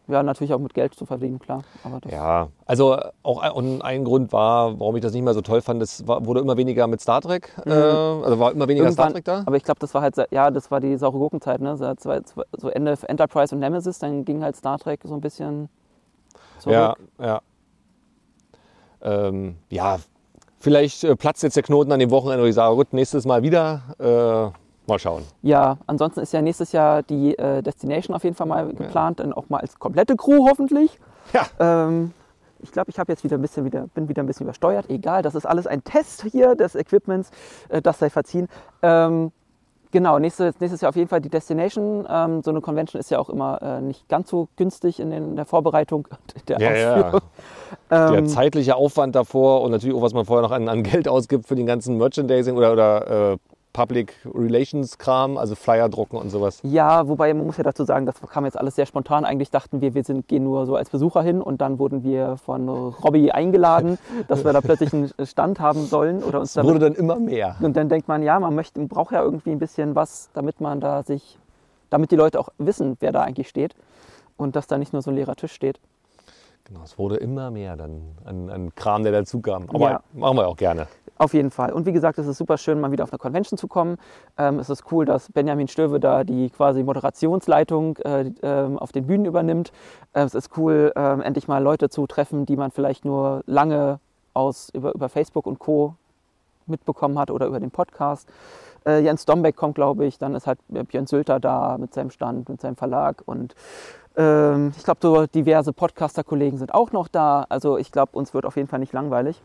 ja, 0.08 0.22
natürlich 0.22 0.52
auch 0.54 0.58
mit 0.60 0.74
Geld 0.74 0.94
zu 0.94 1.04
verdienen, 1.04 1.38
klar. 1.40 1.62
Ja. 2.08 2.48
Also 2.64 2.96
auch 3.24 3.40
ein, 3.40 3.50
und 3.52 3.82
ein 3.82 4.04
Grund 4.04 4.32
war, 4.32 4.78
warum 4.78 4.94
ich 4.96 5.02
das 5.02 5.12
nicht 5.12 5.22
mehr 5.24 5.34
so 5.34 5.42
toll 5.42 5.60
fand, 5.60 5.82
es 5.82 6.06
war, 6.06 6.24
wurde 6.26 6.40
immer 6.40 6.56
weniger 6.56 6.86
mit 6.86 7.00
Star 7.00 7.20
Trek. 7.20 7.52
Äh, 7.66 7.70
also 7.72 8.38
war 8.38 8.52
immer 8.52 8.68
weniger 8.68 8.90
Star 8.92 9.06
Mhm. 9.10 9.10
Irgendwann- 9.10 9.12
Trek 9.14 9.24
da. 9.24 9.42
Aber 9.46 9.56
ich 9.56 9.64
glaube, 9.64 9.80
das 9.80 9.94
war 9.94 10.02
halt, 10.02 10.16
ja, 10.30 10.50
das 10.50 10.70
war 10.70 10.80
die 10.80 10.96
saure 10.96 11.18
Gurkenzeit, 11.18 11.60
ne? 11.60 11.76
So 11.76 12.68
Ende 12.68 12.96
Enterprise 13.08 13.54
und 13.54 13.60
Nemesis, 13.60 13.98
dann 13.98 14.24
ging 14.24 14.42
halt 14.42 14.54
Star 14.56 14.78
Trek 14.78 15.00
so 15.04 15.14
ein 15.14 15.20
bisschen 15.20 15.68
zurück. 16.58 16.74
Ja, 16.74 16.94
ja. 17.20 17.40
Ähm, 19.06 19.56
ja, 19.70 19.98
vielleicht 20.58 21.04
äh, 21.04 21.14
platzt 21.16 21.42
jetzt 21.42 21.56
der 21.56 21.62
Knoten 21.62 21.92
an 21.92 22.00
dem 22.00 22.10
Wochenende 22.10 22.42
und 22.42 22.48
ich 22.48 22.54
sage, 22.54 22.74
gut, 22.74 22.92
nächstes 22.92 23.24
Mal 23.24 23.42
wieder. 23.42 23.82
Äh, 23.98 24.88
mal 24.88 24.98
schauen. 24.98 25.22
Ja, 25.42 25.78
ansonsten 25.86 26.20
ist 26.20 26.32
ja 26.32 26.42
nächstes 26.42 26.72
Jahr 26.72 27.02
die 27.02 27.38
äh, 27.38 27.62
Destination 27.62 28.14
auf 28.14 28.24
jeden 28.24 28.36
Fall 28.36 28.46
mal 28.46 28.68
geplant, 28.74 29.20
dann 29.20 29.32
auch 29.32 29.48
mal 29.48 29.58
als 29.58 29.78
komplette 29.78 30.16
Crew 30.16 30.48
hoffentlich. 30.48 30.98
Ja. 31.32 31.46
Ähm, 31.58 32.12
ich 32.60 32.72
glaube, 32.72 32.90
ich 32.90 32.98
habe 32.98 33.12
jetzt 33.12 33.22
wieder 33.22 33.36
ein 33.36 33.42
bisschen 33.42 33.64
wieder, 33.64 33.86
bin 33.94 34.08
wieder 34.08 34.22
ein 34.22 34.26
bisschen 34.26 34.44
übersteuert. 34.44 34.88
Egal, 34.88 35.22
das 35.22 35.34
ist 35.34 35.46
alles 35.46 35.66
ein 35.66 35.84
Test 35.84 36.24
hier 36.30 36.54
des 36.54 36.74
Equipments, 36.74 37.30
äh, 37.68 37.82
das 37.82 37.98
sei 37.98 38.10
verziehen. 38.10 38.48
Ähm, 38.82 39.32
genau, 39.96 40.18
nächstes, 40.18 40.60
nächstes 40.60 40.82
Jahr 40.82 40.90
auf 40.90 40.96
jeden 40.96 41.08
Fall 41.08 41.22
die 41.22 41.30
Destination. 41.30 42.06
Ähm, 42.06 42.42
so 42.42 42.50
eine 42.50 42.60
Convention 42.60 43.00
ist 43.00 43.10
ja 43.10 43.18
auch 43.18 43.30
immer 43.30 43.62
äh, 43.62 43.80
nicht 43.80 44.06
ganz 44.10 44.28
so 44.28 44.48
günstig 44.56 45.00
in, 45.00 45.10
den, 45.10 45.30
in 45.30 45.36
der 45.36 45.46
Vorbereitung 45.46 46.06
und 46.34 46.48
der 46.50 46.60
Ja, 46.60 46.74
ja. 46.76 46.94
Ausführung. 46.96 47.20
Der 47.90 48.18
Ähm, 48.18 48.26
zeitliche 48.26 48.76
Aufwand 48.76 49.14
davor 49.16 49.62
und 49.62 49.70
natürlich 49.70 49.96
auch, 49.96 50.02
was 50.02 50.12
man 50.12 50.26
vorher 50.26 50.42
noch 50.42 50.50
an, 50.54 50.68
an 50.68 50.82
Geld 50.82 51.08
ausgibt 51.08 51.46
für 51.48 51.56
den 51.56 51.64
ganzen 51.64 51.96
Merchandising 51.96 52.56
oder, 52.56 52.72
oder 52.74 53.32
äh, 53.32 53.36
Public 53.76 54.14
Relations 54.24 54.96
Kram, 54.96 55.36
also 55.36 55.54
Flyer 55.54 55.90
drucken 55.90 56.16
und 56.16 56.30
sowas. 56.30 56.60
Ja, 56.62 57.06
wobei 57.08 57.34
man 57.34 57.44
muss 57.44 57.58
ja 57.58 57.62
dazu 57.62 57.84
sagen, 57.84 58.06
das 58.06 58.18
kam 58.22 58.46
jetzt 58.46 58.58
alles 58.58 58.74
sehr 58.74 58.86
spontan. 58.86 59.26
Eigentlich 59.26 59.50
dachten 59.50 59.82
wir, 59.82 59.92
wir 59.92 60.02
sind, 60.02 60.28
gehen 60.28 60.44
nur 60.44 60.64
so 60.64 60.76
als 60.76 60.88
Besucher 60.88 61.20
hin 61.20 61.42
und 61.42 61.60
dann 61.60 61.78
wurden 61.78 62.02
wir 62.02 62.38
von 62.38 62.66
Robby 62.70 63.32
eingeladen, 63.32 63.98
dass 64.28 64.46
wir 64.46 64.54
da 64.54 64.62
plötzlich 64.62 64.94
einen 64.94 65.12
Stand 65.26 65.60
haben 65.60 65.84
sollen 65.84 66.24
oder 66.24 66.40
uns 66.40 66.56
Es 66.56 66.64
wurde 66.64 66.78
dann 66.78 66.94
immer 66.94 67.16
mehr. 67.16 67.56
und 67.60 67.76
dann 67.76 67.90
denkt 67.90 68.08
man, 68.08 68.22
ja, 68.22 68.40
man 68.40 68.54
möchte, 68.54 68.80
man 68.80 68.88
braucht 68.88 69.12
ja 69.12 69.22
irgendwie 69.22 69.50
ein 69.50 69.58
bisschen 69.58 69.94
was, 69.94 70.30
damit 70.32 70.58
man 70.62 70.80
da 70.80 71.02
sich, 71.02 71.38
damit 71.90 72.10
die 72.10 72.16
Leute 72.16 72.40
auch 72.40 72.48
wissen, 72.56 72.96
wer 73.00 73.12
da 73.12 73.20
eigentlich 73.24 73.50
steht 73.50 73.74
und 74.38 74.56
dass 74.56 74.66
da 74.66 74.78
nicht 74.78 74.94
nur 74.94 75.02
so 75.02 75.10
ein 75.10 75.16
leerer 75.16 75.36
Tisch 75.36 75.52
steht. 75.52 75.78
Genau, 76.64 76.80
es 76.82 76.98
wurde 76.98 77.16
immer 77.16 77.50
mehr 77.50 77.76
dann 77.76 78.00
an, 78.24 78.48
an 78.48 78.74
Kram, 78.74 79.02
der 79.02 79.12
dazu 79.12 79.40
kam. 79.40 79.66
Aber 79.68 79.90
Ja. 79.90 80.00
machen 80.14 80.38
wir 80.38 80.48
auch 80.48 80.56
gerne. 80.56 80.88
Auf 81.18 81.32
jeden 81.32 81.50
Fall. 81.50 81.72
Und 81.72 81.86
wie 81.86 81.92
gesagt, 81.92 82.18
es 82.18 82.26
ist 82.26 82.36
super 82.36 82.58
schön, 82.58 82.78
mal 82.78 82.92
wieder 82.92 83.04
auf 83.04 83.12
eine 83.12 83.18
Convention 83.18 83.56
zu 83.56 83.68
kommen. 83.68 83.96
Ähm, 84.36 84.58
es 84.58 84.68
ist 84.68 84.84
cool, 84.92 85.06
dass 85.06 85.32
Benjamin 85.32 85.66
Stöwe 85.66 85.98
da 85.98 86.24
die 86.24 86.50
quasi 86.50 86.82
Moderationsleitung 86.82 87.96
äh, 87.98 88.32
ähm, 88.42 88.78
auf 88.78 88.92
den 88.92 89.06
Bühnen 89.06 89.24
übernimmt. 89.24 89.72
Äh, 90.12 90.24
es 90.24 90.34
ist 90.34 90.50
cool, 90.58 90.92
ähm, 90.94 91.22
endlich 91.22 91.48
mal 91.48 91.62
Leute 91.62 91.88
zu 91.88 92.06
treffen, 92.06 92.44
die 92.44 92.56
man 92.56 92.70
vielleicht 92.70 93.06
nur 93.06 93.42
lange 93.46 93.98
aus, 94.34 94.68
über, 94.74 94.94
über 94.94 95.08
Facebook 95.08 95.46
und 95.46 95.58
Co. 95.58 95.94
mitbekommen 96.66 97.18
hat 97.18 97.30
oder 97.30 97.46
über 97.46 97.60
den 97.60 97.70
Podcast. 97.70 98.28
Äh, 98.84 99.00
Jens 99.00 99.24
Dombeck 99.24 99.56
kommt, 99.56 99.74
glaube 99.74 100.04
ich. 100.04 100.18
Dann 100.18 100.34
ist 100.34 100.46
halt 100.46 100.58
Björn 100.68 101.06
Sülter 101.06 101.40
da 101.40 101.78
mit 101.78 101.94
seinem 101.94 102.10
Stand, 102.10 102.50
mit 102.50 102.60
seinem 102.60 102.76
Verlag. 102.76 103.22
Und 103.24 103.54
ähm, 104.16 104.74
ich 104.76 104.84
glaube, 104.84 105.00
so 105.00 105.26
diverse 105.26 105.72
Podcaster-Kollegen 105.72 106.58
sind 106.58 106.74
auch 106.74 106.92
noch 106.92 107.08
da. 107.08 107.46
Also 107.48 107.78
ich 107.78 107.90
glaube, 107.90 108.18
uns 108.18 108.34
wird 108.34 108.44
auf 108.44 108.56
jeden 108.56 108.68
Fall 108.68 108.80
nicht 108.80 108.92
langweilig. 108.92 109.42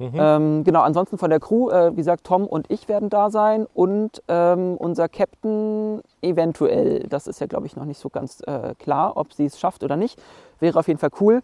Ähm, 0.00 0.64
genau, 0.64 0.80
ansonsten 0.80 1.18
von 1.18 1.30
der 1.30 1.40
Crew, 1.40 1.68
äh, 1.70 1.92
wie 1.92 1.96
gesagt, 1.96 2.24
Tom 2.24 2.46
und 2.46 2.70
ich 2.70 2.88
werden 2.88 3.10
da 3.10 3.30
sein 3.30 3.66
und 3.74 4.22
ähm, 4.28 4.76
unser 4.78 5.08
Captain 5.08 6.00
eventuell. 6.22 7.00
Das 7.08 7.26
ist 7.26 7.40
ja, 7.40 7.46
glaube 7.46 7.66
ich, 7.66 7.76
noch 7.76 7.84
nicht 7.84 7.98
so 7.98 8.08
ganz 8.08 8.40
äh, 8.46 8.74
klar, 8.78 9.16
ob 9.16 9.32
sie 9.34 9.44
es 9.44 9.58
schafft 9.60 9.84
oder 9.84 9.96
nicht. 9.96 10.20
Wäre 10.58 10.78
auf 10.78 10.88
jeden 10.88 10.98
Fall 10.98 11.10
cool. 11.20 11.42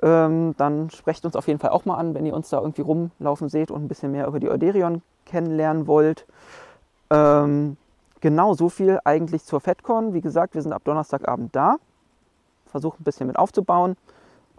Ähm, 0.00 0.54
dann 0.56 0.90
sprecht 0.90 1.24
uns 1.24 1.36
auf 1.36 1.48
jeden 1.48 1.58
Fall 1.58 1.70
auch 1.70 1.84
mal 1.84 1.96
an, 1.96 2.14
wenn 2.14 2.24
ihr 2.24 2.34
uns 2.34 2.48
da 2.48 2.60
irgendwie 2.60 2.82
rumlaufen 2.82 3.48
seht 3.48 3.70
und 3.70 3.84
ein 3.84 3.88
bisschen 3.88 4.12
mehr 4.12 4.26
über 4.26 4.40
die 4.40 4.48
Euderion 4.48 5.02
kennenlernen 5.26 5.86
wollt. 5.86 6.24
Ähm, 7.10 7.76
genau, 8.20 8.54
so 8.54 8.68
viel 8.68 9.00
eigentlich 9.04 9.44
zur 9.44 9.60
FedCon. 9.60 10.14
Wie 10.14 10.20
gesagt, 10.20 10.54
wir 10.54 10.62
sind 10.62 10.72
ab 10.72 10.82
Donnerstagabend 10.84 11.54
da. 11.54 11.76
Versuchen 12.66 13.00
ein 13.00 13.04
bisschen 13.04 13.26
mit 13.26 13.38
aufzubauen. 13.38 13.96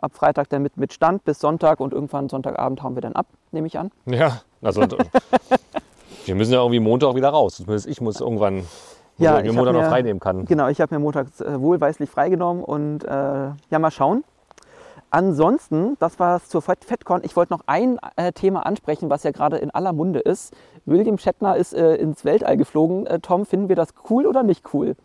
Ab 0.01 0.11
Freitag 0.15 0.49
dann 0.49 0.61
mit, 0.61 0.77
mit 0.77 0.93
Stand 0.93 1.23
bis 1.25 1.39
Sonntag 1.39 1.79
und 1.79 1.93
irgendwann 1.93 2.29
Sonntagabend 2.29 2.81
hauen 2.83 2.95
wir 2.95 3.01
dann 3.01 3.13
ab, 3.13 3.27
nehme 3.51 3.67
ich 3.67 3.77
an. 3.77 3.91
Ja, 4.05 4.41
also 4.61 4.81
wir 6.25 6.35
müssen 6.35 6.53
ja 6.53 6.59
irgendwie 6.59 6.79
Montag 6.79 7.15
wieder 7.15 7.29
raus. 7.29 7.55
Zumindest 7.57 7.87
ich 7.87 7.99
muss 8.01 8.21
irgendwann, 8.21 8.63
Ja, 9.17 9.39
ich 9.41 9.51
Montag 9.51 9.73
noch 9.73 9.81
mir- 9.81 9.89
frei 9.89 10.01
nehmen 10.01 10.19
kann. 10.19 10.45
Genau, 10.45 10.67
ich 10.69 10.79
habe 10.81 10.95
mir 10.95 10.99
montags 10.99 11.41
äh, 11.41 11.59
wohlweislich 11.59 12.09
freigenommen 12.09 12.63
und 12.63 13.03
äh, 13.03 13.09
ja, 13.09 13.79
mal 13.79 13.91
schauen. 13.91 14.23
Ansonsten, 15.11 15.97
das 15.99 16.19
war 16.19 16.37
es 16.37 16.49
zur 16.49 16.61
Fed- 16.61 16.85
FedCon. 16.85 17.21
Ich 17.23 17.35
wollte 17.35 17.51
noch 17.51 17.61
ein 17.65 17.97
äh, 18.15 18.31
Thema 18.31 18.65
ansprechen, 18.65 19.09
was 19.09 19.23
ja 19.23 19.31
gerade 19.31 19.57
in 19.57 19.71
aller 19.71 19.91
Munde 19.91 20.19
ist. 20.19 20.53
William 20.85 21.17
Shatner 21.17 21.55
ist 21.55 21.73
äh, 21.73 21.95
ins 21.95 22.25
Weltall 22.25 22.57
geflogen. 22.57 23.07
Äh, 23.07 23.19
Tom, 23.19 23.45
finden 23.45 23.69
wir 23.69 23.75
das 23.75 23.89
cool 24.09 24.27
oder 24.27 24.43
nicht 24.43 24.71
cool? 24.73 24.95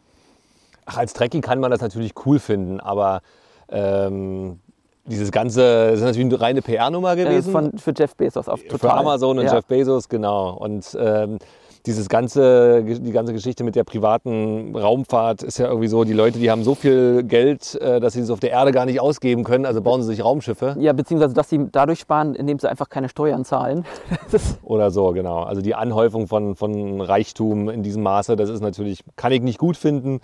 Ach, 0.85 0.99
als 0.99 1.15
Trekkie 1.15 1.41
kann 1.41 1.59
man 1.61 1.71
das 1.71 1.81
natürlich 1.81 2.13
cool 2.27 2.39
finden, 2.39 2.81
aber 2.81 3.23
ähm, 3.71 4.61
dieses 5.07 5.31
Ganze 5.33 5.91
das 5.91 6.01
ist 6.01 6.05
natürlich 6.05 6.27
eine 6.33 6.41
reine 6.41 6.63
PR-Nummer 6.63 7.13
Äh, 7.13 7.25
gewesen. 7.25 7.53
von, 7.53 7.79
für 7.79 7.93
Jeff 7.97 8.15
Bezos 8.17 8.49
auf 8.49 8.63
total. 8.63 8.79
Für 8.79 8.93
Amazon 8.95 9.39
und 9.39 9.45
ja. 9.45 9.55
Jeff 9.55 9.67
Bezos, 9.67 10.09
genau. 10.09 10.55
Und 10.57 10.97
ähm, 10.99 11.39
dieses 11.87 12.09
ganze, 12.09 12.83
die 12.83 13.13
ganze 13.13 13.35
Geschichte 13.35 13.63
mit 13.63 13.77
der 13.77 13.85
privaten 13.85 14.75
Raumfahrt 14.75 15.43
ist 15.43 15.59
ja 15.59 15.67
irgendwie 15.67 15.89
so, 15.89 16.05
die 16.05 16.15
Leute, 16.15 16.39
die 16.39 16.51
haben 16.51 16.65
so 16.65 16.75
viel 16.75 17.23
Geld, 17.25 17.75
äh, 17.75 18.01
dass 18.01 18.15
sie 18.15 18.21
es 18.21 18.31
auf 18.31 18.41
der 18.41 18.53
Erde 18.53 18.73
gar 18.73 18.87
nicht 18.87 19.01
ausgeben 19.01 19.45
können, 19.45 19.67
also 19.67 19.83
bauen 19.83 20.01
sie 20.01 20.09
sich 20.09 20.25
Raumschiffe. 20.25 20.77
Ja, 20.79 20.95
beziehungsweise 20.95 21.35
dass 21.35 21.51
sie 21.51 21.67
dadurch 21.71 22.01
sparen, 22.01 22.35
indem 22.35 22.59
sie 22.59 22.71
einfach 22.71 22.89
keine 22.89 23.11
Steuern 23.11 23.45
zahlen. 23.45 23.85
Oder 24.63 24.91
so, 24.91 25.11
genau. 25.13 25.43
Also 25.43 25.61
die 25.61 25.75
Anhäufung 25.75 26.27
von, 26.27 26.57
von 26.57 27.03
Reichtum 27.03 27.69
in 27.69 27.83
diesem 27.83 28.03
Maße, 28.03 28.35
das 28.37 28.49
ist 28.49 28.63
natürlich, 28.63 29.01
kann 29.17 29.33
ich 29.33 29.43
nicht 29.43 29.59
gut 29.59 29.77
finden. 29.77 30.21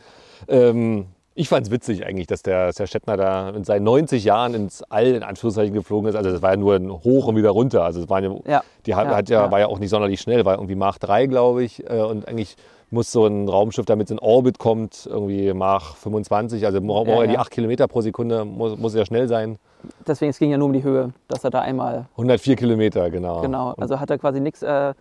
Ähm, 0.48 1.08
ich 1.40 1.48
fand 1.48 1.66
es 1.66 1.72
witzig 1.72 2.04
eigentlich, 2.04 2.26
dass 2.26 2.42
der, 2.42 2.66
dass 2.66 2.76
der 2.76 2.86
Shatner 2.86 3.16
da 3.16 3.48
in 3.50 3.64
seinen 3.64 3.84
90 3.84 4.24
Jahren 4.24 4.52
ins 4.52 4.82
All 4.90 5.06
in 5.06 5.22
Anführungszeichen 5.22 5.72
geflogen 5.72 6.08
ist. 6.10 6.14
Also 6.14 6.30
das 6.30 6.42
war 6.42 6.50
ja 6.50 6.56
nur 6.58 6.74
ein 6.74 6.90
Hoch 6.90 7.26
und 7.28 7.36
wieder 7.36 7.50
runter. 7.50 7.82
Also 7.82 8.02
es 8.02 8.08
war 8.10 8.20
ja, 8.22 8.34
Ja, 8.46 8.62
die 8.84 8.94
hat, 8.94 9.06
ja, 9.06 9.16
hat 9.16 9.28
ja, 9.30 9.50
war 9.50 9.58
ja 9.58 9.66
auch 9.66 9.78
nicht 9.78 9.88
sonderlich 9.88 10.20
schnell, 10.20 10.44
war 10.44 10.56
irgendwie 10.56 10.74
Mach 10.74 10.98
3, 10.98 11.26
glaube 11.26 11.64
ich. 11.64 11.88
äh, 11.88 12.02
Und 12.02 12.28
eigentlich 12.28 12.56
muss 12.90 13.10
so 13.10 13.24
ein 13.26 13.48
Raumschiff, 13.48 13.86
damit 13.86 14.08
es 14.08 14.10
in 14.10 14.18
Orbit 14.18 14.58
kommt, 14.58 15.06
irgendwie 15.10 15.52
Mach 15.54 15.96
25, 15.96 16.66
also 16.66 16.80
braucht 16.82 17.08
Ja, 17.08 17.26
die 17.26 17.34
ja. 17.34 17.40
8 17.40 17.50
Kilometer 17.50 17.88
pro 17.88 18.02
Sekunde, 18.02 18.44
muss, 18.44 18.76
muss 18.76 18.94
ja 18.94 19.06
schnell 19.06 19.26
sein. 19.26 19.58
Deswegen, 20.06 20.30
es 20.30 20.38
ging 20.38 20.50
ja 20.50 20.58
nur 20.58 20.66
um 20.66 20.74
die 20.74 20.82
Höhe, 20.82 21.12
dass 21.28 21.42
er 21.42 21.50
da 21.50 21.60
einmal, 21.60 22.06
104 22.12 22.56
Kilometer, 22.56 23.08
genau. 23.08 23.40
genau, 23.40 23.72
also 23.78 23.98
hat 23.98 24.10
er 24.10 24.18
quasi 24.18 24.40
nichts 24.40 24.62
äh, 24.62 24.92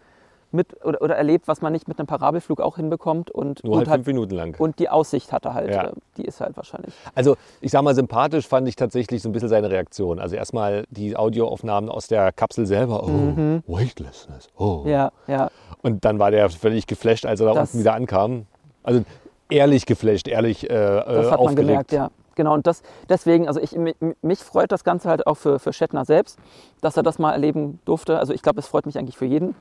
mit 0.51 0.83
oder, 0.85 1.01
oder 1.01 1.15
erlebt, 1.15 1.47
was 1.47 1.61
man 1.61 1.71
nicht 1.71 1.87
mit 1.87 1.99
einem 1.99 2.07
Parabelflug 2.07 2.59
auch 2.61 2.77
hinbekommt 2.77 3.29
und, 3.31 3.63
nur 3.63 3.77
halt 3.77 3.87
hat, 3.87 3.95
fünf 3.95 4.07
Minuten 4.07 4.33
lang. 4.35 4.55
und 4.59 4.79
die 4.79 4.89
Aussicht 4.89 5.31
hat 5.31 5.45
er 5.45 5.53
halt, 5.53 5.69
Ja. 5.71 5.87
äh, 5.89 5.91
die 6.17 6.25
ist 6.25 6.41
halt 6.41 6.57
wahrscheinlich. 6.57 6.93
Also 7.15 7.35
ich 7.61 7.71
sag 7.71 7.83
mal, 7.83 7.93
sympathisch 7.95 8.47
fand 8.47 8.67
ich 8.67 8.75
tatsächlich 8.75 9.21
so 9.21 9.29
ein 9.29 9.31
bisschen 9.31 9.49
seine 9.49 9.69
Reaktion. 9.69 10.19
Also 10.19 10.35
erstmal 10.35 10.85
die 10.89 11.15
Audioaufnahmen 11.15 11.89
aus 11.89 12.07
der 12.07 12.31
Kapsel 12.31 12.65
selber. 12.65 13.03
Oh, 13.03 13.61
Weightlessness. 13.73 14.47
Oh. 14.57 14.81
Mhm. 14.83 14.89
Ja, 14.89 15.11
ja, 15.27 15.49
Und 15.81 16.05
dann 16.05 16.19
war 16.19 16.31
der 16.31 16.49
völlig 16.49 16.87
geflasht, 16.87 17.25
als 17.25 17.39
er 17.39 17.47
da 17.47 17.53
Das- 17.53 17.69
unten 17.73 17.79
wieder 17.83 17.93
ankam. 17.93 18.45
Also 18.83 19.03
ehrlich 19.49 19.85
geflasht, 19.85 20.27
ehrlich 20.27 20.69
äh, 20.69 20.73
das 20.73 21.05
äh, 21.07 21.31
hat 21.31 21.31
man 21.31 21.39
aufgeregt. 21.39 21.57
gemerkt, 21.67 21.91
ja. 21.91 22.09
Genau, 22.35 22.53
und 22.53 22.65
das, 22.67 22.83
deswegen, 23.09 23.47
also 23.49 23.59
ich, 23.59 23.73
mi- 23.75 23.95
mich 24.21 24.39
freut 24.39 24.71
das 24.71 24.85
Ganze 24.85 25.09
halt 25.09 25.27
auch 25.27 25.35
für, 25.35 25.59
für 25.59 25.73
Shatner 25.73 26.05
selbst, 26.05 26.39
dass 26.79 26.95
er 26.95 27.03
das 27.03 27.19
mal 27.19 27.33
erleben 27.33 27.79
durfte. 27.83 28.17
Also 28.17 28.31
ich 28.33 28.41
glaube, 28.41 28.59
es 28.59 28.67
freut 28.67 28.85
mich 28.85 28.97
eigentlich 28.97 29.17
für 29.17 29.25
jeden, 29.25 29.55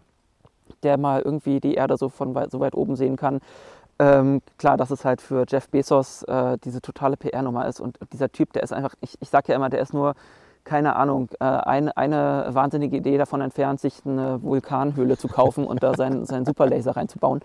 der 0.83 0.99
mal 0.99 1.23
irgendwie 1.23 1.61
die 1.61 1.75
Erde 1.75 1.97
so 1.97 2.09
von 2.09 2.35
weit, 2.35 2.51
so 2.51 2.61
weit 2.61 2.75
oben 2.75 2.97
sehen 2.97 3.17
kann. 3.17 3.41
Ähm, 3.99 4.43
klar, 4.59 4.77
dass 4.77 4.91
es 4.91 5.05
halt 5.05 5.21
für 5.21 5.45
Jeff 5.49 5.69
Bezos 5.69 6.23
äh, 6.25 6.57
diese 6.63 6.81
totale 6.81 7.17
PR-Nummer 7.17 7.67
ist 7.67 7.81
und 7.81 7.99
dieser 8.13 8.31
Typ, 8.31 8.53
der 8.53 8.63
ist 8.63 8.73
einfach, 8.73 8.95
ich, 9.01 9.17
ich 9.21 9.29
sage 9.29 9.49
ja 9.49 9.57
immer, 9.57 9.71
der 9.71 9.81
ist 9.81 9.93
nur, 9.93 10.15
keine 10.63 10.95
Ahnung, 10.95 11.29
äh, 11.41 11.45
eine, 11.45 11.97
eine 11.97 12.47
wahnsinnige 12.51 12.97
Idee 12.97 13.19
davon 13.19 13.41
entfernt, 13.41 13.81
sich 13.81 14.03
eine 14.05 14.41
Vulkanhöhle 14.43 15.17
zu 15.17 15.27
kaufen 15.27 15.67
und 15.67 15.83
da 15.83 15.95
seinen, 15.95 16.27
seinen 16.27 16.45
Superlaser 16.45 16.97
reinzubauen. 16.97 17.41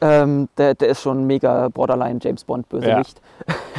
Ähm, 0.00 0.48
der, 0.56 0.74
der 0.74 0.88
ist 0.88 1.02
schon 1.02 1.26
mega 1.26 1.68
Borderline 1.68 2.20
James 2.22 2.44
Bond 2.44 2.68
Bösewicht. 2.68 3.20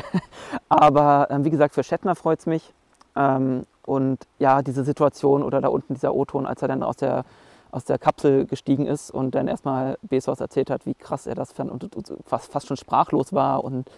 Aber 0.69 1.27
ähm, 1.31 1.43
wie 1.45 1.49
gesagt, 1.49 1.73
für 1.73 1.83
Shatner 1.83 2.15
freut 2.15 2.39
es 2.39 2.45
mich. 2.45 2.73
Ähm, 3.15 3.65
und 3.83 4.19
ja, 4.39 4.61
diese 4.61 4.83
Situation 4.83 5.41
oder 5.41 5.61
da 5.61 5.69
unten 5.69 5.95
dieser 5.95 6.13
O-Ton, 6.13 6.45
als 6.45 6.61
er 6.61 6.67
dann 6.67 6.83
aus 6.83 6.97
der, 6.97 7.25
aus 7.71 7.85
der 7.85 7.97
Kapsel 7.97 8.45
gestiegen 8.45 8.85
ist 8.85 9.11
und 9.11 9.33
dann 9.35 9.47
erstmal 9.47 9.97
Bezos 10.01 10.39
erzählt 10.39 10.69
hat, 10.69 10.85
wie 10.85 10.93
krass 10.93 11.25
er 11.27 11.35
das 11.35 11.51
fand 11.53 11.71
und, 11.71 11.89
fast, 12.25 12.51
fast 12.51 12.67
schon 12.67 12.77
sprachlos 12.77 13.33
war 13.33 13.63
und 13.63 13.89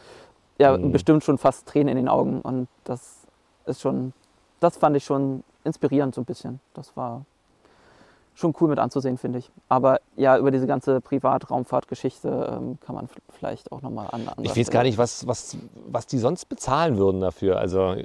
ja, 0.60 0.78
Mhm. 0.78 0.92
bestimmt 0.92 1.24
schon 1.24 1.38
fast 1.38 1.68
Tränen 1.68 1.90
in 1.90 1.98
den 1.98 2.08
Augen. 2.08 2.42
Und 2.42 2.68
das 2.84 3.26
ist 3.66 3.82
schon, 3.82 4.14
das 4.60 4.78
fand 4.78 4.96
ich 4.96 5.04
schon 5.04 5.44
inspirierend 5.64 6.14
so 6.14 6.22
ein 6.22 6.26
bisschen. 6.26 6.60
Das 6.74 6.96
war 6.96 7.26
schon 8.36 8.54
cool 8.60 8.70
mit 8.70 8.80
anzusehen, 8.80 9.18
finde 9.18 9.40
ich. 9.40 9.52
Aber 9.70 10.00
ja, 10.16 10.38
über 10.38 10.52
diese 10.52 10.66
ganze 10.68 11.02
Privatraumfahrtgeschichte 11.02 12.58
ähm, 12.58 12.78
kann 12.86 12.96
man 12.96 13.08
vielleicht 13.30 13.72
auch 13.72 13.82
nochmal 13.82 14.08
an. 14.12 14.28
Ich 14.42 14.58
weiß 14.58 14.72
gar 14.72 14.84
nicht, 14.84 14.98
was, 14.98 15.28
was, 15.28 15.58
was 15.88 16.08
die 16.08 16.18
sonst 16.18 16.46
bezahlen 16.50 16.98
würden 16.98 17.22
dafür. 17.22 17.58
Also 17.58 17.96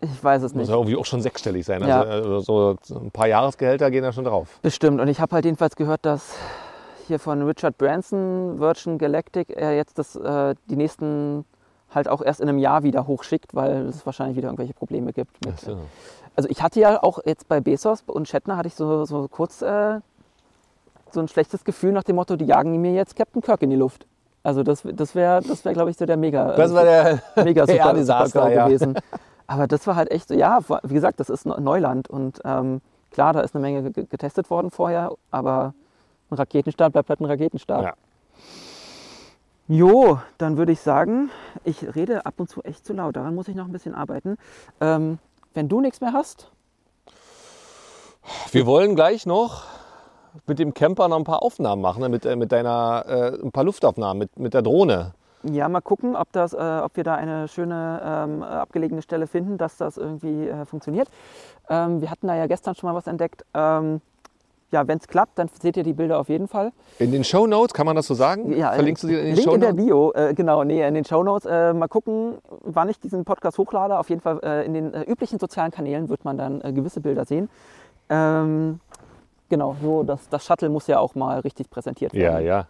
Ich 0.00 0.24
weiß 0.24 0.42
es 0.42 0.52
muss 0.52 0.62
nicht. 0.62 0.68
ja 0.68 0.74
irgendwie 0.74 0.96
auch 0.96 1.04
schon 1.04 1.22
sechsstellig 1.22 1.64
sein. 1.64 1.86
Ja. 1.86 2.02
Also, 2.02 2.34
also 2.34 2.76
so 2.82 2.98
ein 2.98 3.10
paar 3.10 3.28
Jahresgehälter 3.28 3.90
gehen 3.90 4.02
da 4.02 4.12
schon 4.12 4.24
drauf. 4.24 4.58
Bestimmt. 4.62 5.00
Und 5.00 5.08
ich 5.08 5.20
habe 5.20 5.34
halt 5.34 5.44
jedenfalls 5.44 5.76
gehört, 5.76 6.04
dass 6.04 6.34
hier 7.06 7.18
von 7.18 7.42
Richard 7.42 7.78
Branson, 7.78 8.58
Virgin 8.58 8.98
Galactic, 8.98 9.50
er 9.50 9.76
jetzt 9.76 9.98
das, 9.98 10.16
äh, 10.16 10.54
die 10.70 10.76
nächsten 10.76 11.44
halt 11.94 12.08
auch 12.08 12.22
erst 12.22 12.40
in 12.40 12.48
einem 12.48 12.58
Jahr 12.58 12.82
wieder 12.82 13.06
hochschickt, 13.06 13.54
weil 13.54 13.86
es 13.86 14.04
wahrscheinlich 14.06 14.36
wieder 14.36 14.48
irgendwelche 14.48 14.74
Probleme 14.74 15.12
gibt. 15.12 15.44
Mit, 15.44 15.60
so. 15.60 15.78
Also 16.36 16.48
ich 16.48 16.62
hatte 16.62 16.80
ja 16.80 17.02
auch 17.02 17.18
jetzt 17.24 17.48
bei 17.48 17.60
Bezos 17.60 18.02
und 18.06 18.28
Shatner 18.28 18.56
hatte 18.56 18.68
ich 18.68 18.74
so, 18.74 19.04
so 19.04 19.28
kurz 19.28 19.60
äh, 19.62 20.00
so 21.10 21.20
ein 21.20 21.28
schlechtes 21.28 21.64
Gefühl 21.64 21.92
nach 21.92 22.04
dem 22.04 22.16
Motto, 22.16 22.36
die 22.36 22.46
jagen 22.46 22.80
mir 22.80 22.92
jetzt 22.92 23.16
Captain 23.16 23.42
Kirk 23.42 23.62
in 23.62 23.70
die 23.70 23.76
Luft. 23.76 24.06
Also 24.42 24.62
das, 24.62 24.82
das 24.84 25.14
wäre, 25.14 25.40
das 25.42 25.64
wär, 25.64 25.72
glaube 25.72 25.90
ich, 25.90 25.96
so 25.96 26.06
der 26.06 26.16
mega, 26.16 26.56
Das 26.56 26.72
war 26.74 26.84
der 26.84 27.22
mega 27.44 27.66
super, 27.66 27.78
PR-Desaster, 27.78 28.40
super 28.44 28.52
ja. 28.52 28.66
gewesen. 28.66 28.94
Aber 29.46 29.66
das 29.66 29.86
war 29.86 29.94
halt 29.96 30.10
echt 30.10 30.28
so, 30.28 30.34
ja, 30.34 30.60
wie 30.82 30.94
gesagt, 30.94 31.20
das 31.20 31.28
ist 31.28 31.44
Neuland 31.44 32.08
und 32.08 32.40
ähm, 32.44 32.80
klar, 33.10 33.34
da 33.34 33.40
ist 33.40 33.54
eine 33.54 33.60
Menge 33.62 33.90
ge- 33.90 34.06
getestet 34.06 34.48
worden 34.50 34.70
vorher, 34.70 35.12
aber 35.30 35.74
ein 36.30 36.36
Raketenstart 36.36 36.92
bleibt 36.94 37.10
halt 37.10 37.20
ein 37.20 37.26
Raketenstart. 37.26 37.84
Ja. 37.84 37.92
Jo, 39.68 40.18
dann 40.38 40.56
würde 40.56 40.72
ich 40.72 40.80
sagen, 40.80 41.30
ich 41.64 41.94
rede 41.94 42.26
ab 42.26 42.34
und 42.38 42.48
zu 42.48 42.62
echt 42.62 42.84
zu 42.86 42.94
laut, 42.94 43.16
daran 43.16 43.34
muss 43.34 43.48
ich 43.48 43.54
noch 43.54 43.66
ein 43.66 43.72
bisschen 43.72 43.94
arbeiten. 43.94 44.36
Ähm, 44.80 45.18
wenn 45.54 45.68
du 45.68 45.80
nichts 45.80 46.00
mehr 46.00 46.12
hast, 46.12 46.50
Wir 48.52 48.66
wollen 48.66 48.94
gleich 48.94 49.26
noch 49.26 49.64
mit 50.46 50.58
dem 50.58 50.74
Camper 50.74 51.08
noch 51.08 51.16
ein 51.16 51.24
paar 51.24 51.42
Aufnahmen 51.42 51.82
machen, 51.82 52.02
ne? 52.02 52.08
mit, 52.08 52.24
äh, 52.24 52.36
mit 52.36 52.52
deiner, 52.52 53.04
äh, 53.06 53.42
ein 53.42 53.52
paar 53.52 53.64
Luftaufnahmen, 53.64 54.18
mit, 54.18 54.38
mit 54.38 54.54
der 54.54 54.62
Drohne. 54.62 55.12
Ja, 55.42 55.68
mal 55.68 55.80
gucken, 55.80 56.14
ob, 56.14 56.30
das, 56.32 56.52
äh, 56.52 56.56
ob 56.56 56.96
wir 56.96 57.02
da 57.02 57.16
eine 57.16 57.48
schöne 57.48 58.00
ähm, 58.04 58.42
abgelegene 58.42 59.02
Stelle 59.02 59.26
finden, 59.26 59.58
dass 59.58 59.76
das 59.76 59.96
irgendwie 59.96 60.48
äh, 60.48 60.64
funktioniert. 60.64 61.08
Ähm, 61.68 62.00
wir 62.00 62.10
hatten 62.10 62.28
da 62.28 62.36
ja 62.36 62.46
gestern 62.46 62.76
schon 62.76 62.88
mal 62.88 62.94
was 62.94 63.08
entdeckt. 63.08 63.44
Ähm, 63.52 64.00
ja, 64.72 64.88
wenn 64.88 64.98
es 64.98 65.06
klappt, 65.06 65.38
dann 65.38 65.48
seht 65.60 65.76
ihr 65.76 65.82
die 65.82 65.92
Bilder 65.92 66.18
auf 66.18 66.28
jeden 66.28 66.48
Fall. 66.48 66.72
In 66.98 67.12
den 67.12 67.24
Show 67.24 67.46
Notes, 67.46 67.74
kann 67.74 67.86
man 67.86 67.94
das 67.94 68.06
so 68.06 68.14
sagen? 68.14 68.56
Ja, 68.56 68.72
Verlinkst 68.72 69.04
du 69.04 69.08
die 69.08 69.14
in 69.14 69.24
den 69.26 69.34
Link 69.34 69.44
Show 69.44 69.54
in 69.54 69.60
der 69.60 69.72
Notes? 69.72 69.84
Bio, 69.86 70.12
äh, 70.14 70.34
genau, 70.34 70.64
nee, 70.64 70.86
in 70.86 70.94
den 70.94 71.04
Shownotes. 71.04 71.46
Äh, 71.46 71.74
mal 71.74 71.88
gucken, 71.88 72.38
wann 72.62 72.88
ich 72.88 72.98
diesen 72.98 73.24
Podcast 73.24 73.58
hochlade. 73.58 73.98
Auf 73.98 74.08
jeden 74.08 74.22
Fall 74.22 74.40
äh, 74.42 74.64
in 74.64 74.74
den 74.74 74.94
äh, 74.94 75.02
üblichen 75.02 75.38
sozialen 75.38 75.70
Kanälen 75.70 76.08
wird 76.08 76.24
man 76.24 76.38
dann 76.38 76.60
äh, 76.62 76.72
gewisse 76.72 77.00
Bilder 77.00 77.24
sehen. 77.26 77.50
Ähm, 78.08 78.80
genau, 79.48 79.76
so 79.82 80.02
das, 80.02 80.28
das 80.30 80.44
Shuttle 80.44 80.70
muss 80.70 80.86
ja 80.86 80.98
auch 80.98 81.14
mal 81.14 81.40
richtig 81.40 81.70
präsentiert 81.70 82.14
werden. 82.14 82.34
Ja, 82.34 82.40
ja. 82.40 82.66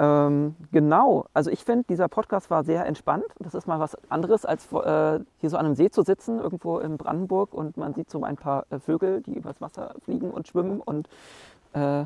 Ähm, 0.00 0.54
genau, 0.70 1.26
also 1.34 1.50
ich 1.50 1.64
finde, 1.64 1.84
dieser 1.88 2.08
Podcast 2.08 2.50
war 2.50 2.62
sehr 2.62 2.86
entspannt. 2.86 3.24
Das 3.40 3.54
ist 3.54 3.66
mal 3.66 3.80
was 3.80 3.96
anderes, 4.10 4.44
als 4.44 4.72
äh, 4.72 5.20
hier 5.38 5.50
so 5.50 5.56
an 5.56 5.66
einem 5.66 5.74
See 5.74 5.90
zu 5.90 6.02
sitzen, 6.02 6.38
irgendwo 6.38 6.78
in 6.78 6.96
Brandenburg 6.96 7.52
und 7.52 7.76
man 7.76 7.94
sieht 7.94 8.08
so 8.08 8.22
ein 8.22 8.36
paar 8.36 8.64
äh, 8.70 8.78
Vögel, 8.78 9.22
die 9.22 9.34
übers 9.34 9.60
Wasser 9.60 9.94
fliegen 10.04 10.30
und 10.30 10.46
schwimmen 10.46 10.80
und 10.80 11.08
äh, 11.72 12.04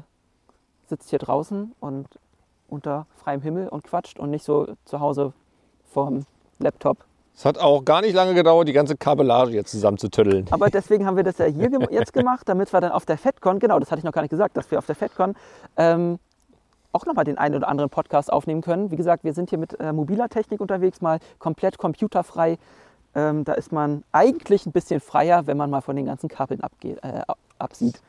sitzt 0.88 1.10
hier 1.10 1.18
draußen 1.18 1.72
und 1.80 2.06
unter 2.68 3.06
freiem 3.16 3.42
Himmel 3.42 3.68
und 3.68 3.84
quatscht 3.84 4.18
und 4.18 4.30
nicht 4.30 4.44
so 4.44 4.68
zu 4.86 5.00
Hause 5.00 5.34
vorm 5.90 6.24
Laptop. 6.58 6.98
Es 7.34 7.44
hat 7.44 7.58
auch 7.58 7.84
gar 7.84 8.00
nicht 8.00 8.14
lange 8.14 8.34
gedauert, 8.34 8.68
die 8.68 8.72
ganze 8.72 8.96
Kabellage 8.96 9.52
jetzt 9.52 9.70
zusammenzutüddeln. 9.70 10.46
Aber 10.50 10.70
deswegen 10.70 11.06
haben 11.06 11.16
wir 11.16 11.24
das 11.24 11.38
ja 11.38 11.46
hier 11.46 11.70
jetzt 11.90 12.12
gemacht, 12.12 12.48
damit 12.48 12.72
wir 12.72 12.80
dann 12.80 12.92
auf 12.92 13.04
der 13.04 13.18
FedCon, 13.18 13.58
genau, 13.58 13.78
das 13.78 13.90
hatte 13.90 14.00
ich 14.00 14.04
noch 14.04 14.12
gar 14.12 14.22
nicht 14.22 14.30
gesagt, 14.30 14.56
dass 14.56 14.70
wir 14.70 14.78
auf 14.78 14.86
der 14.86 14.94
FedCon 14.94 15.34
ähm, 15.76 16.18
auch 16.92 17.06
nochmal 17.06 17.24
den 17.24 17.38
einen 17.38 17.54
oder 17.54 17.68
anderen 17.68 17.90
Podcast 17.90 18.32
aufnehmen 18.32 18.60
können. 18.60 18.90
Wie 18.90 18.96
gesagt, 18.96 19.24
wir 19.24 19.32
sind 19.32 19.50
hier 19.50 19.58
mit 19.58 19.78
äh, 19.80 19.92
mobiler 19.92 20.28
Technik 20.28 20.60
unterwegs, 20.60 21.00
mal 21.00 21.18
komplett 21.38 21.78
computerfrei. 21.78 22.58
Ähm, 23.14 23.44
da 23.44 23.54
ist 23.54 23.72
man 23.72 24.04
eigentlich 24.12 24.66
ein 24.66 24.72
bisschen 24.72 25.00
freier, 25.00 25.46
wenn 25.46 25.56
man 25.56 25.70
mal 25.70 25.80
von 25.82 25.96
den 25.96 26.06
ganzen 26.06 26.28
Kabeln 26.28 26.60
abgeht, 26.62 26.98
äh, 27.02 27.22
ab- 27.26 27.38
absieht. 27.58 28.00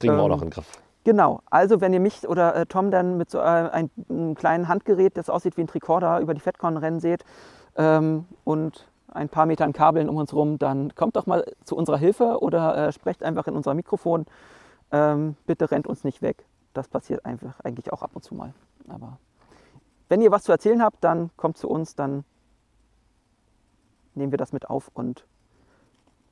Kriegen 0.00 0.14
wir 0.14 0.20
auch 0.20 0.24
ähm, 0.24 0.30
noch 0.30 0.42
in 0.42 0.48
den 0.48 0.50
Griff. 0.50 0.78
Genau, 1.04 1.40
also 1.48 1.80
wenn 1.80 1.92
ihr 1.92 2.00
mich 2.00 2.28
oder 2.28 2.54
äh, 2.54 2.66
Tom 2.66 2.90
dann 2.90 3.16
mit 3.16 3.30
so 3.30 3.38
äh, 3.38 3.42
ein, 3.42 3.90
einem 4.08 4.34
kleinen 4.34 4.68
Handgerät, 4.68 5.16
das 5.16 5.30
aussieht 5.30 5.56
wie 5.56 5.62
ein 5.62 5.66
Tricorder, 5.68 6.20
über 6.20 6.34
die 6.34 6.40
FedCon 6.40 6.76
rennen 6.76 7.00
seht 7.00 7.24
ähm, 7.76 8.26
und 8.44 8.86
ein 9.10 9.28
paar 9.28 9.46
Metern 9.46 9.72
Kabeln 9.72 10.08
um 10.08 10.16
uns 10.16 10.34
rum, 10.34 10.58
dann 10.58 10.94
kommt 10.94 11.16
doch 11.16 11.26
mal 11.26 11.44
zu 11.64 11.76
unserer 11.76 11.96
Hilfe 11.96 12.42
oder 12.42 12.88
äh, 12.88 12.92
sprecht 12.92 13.22
einfach 13.22 13.46
in 13.46 13.54
unser 13.54 13.74
Mikrofon. 13.74 14.26
Ähm, 14.92 15.36
bitte 15.46 15.70
rennt 15.70 15.86
uns 15.86 16.04
nicht 16.04 16.20
weg. 16.20 16.44
Das 16.74 16.88
passiert 16.88 17.24
einfach 17.24 17.60
eigentlich 17.60 17.92
auch 17.92 18.02
ab 18.02 18.10
und 18.14 18.22
zu 18.22 18.34
mal. 18.34 18.54
Aber 18.88 19.18
wenn 20.08 20.20
ihr 20.20 20.30
was 20.30 20.44
zu 20.44 20.52
erzählen 20.52 20.82
habt, 20.82 21.02
dann 21.02 21.30
kommt 21.36 21.56
zu 21.58 21.68
uns, 21.68 21.94
dann 21.94 22.24
nehmen 24.14 24.32
wir 24.32 24.38
das 24.38 24.52
mit 24.52 24.68
auf 24.68 24.90
und 24.94 25.26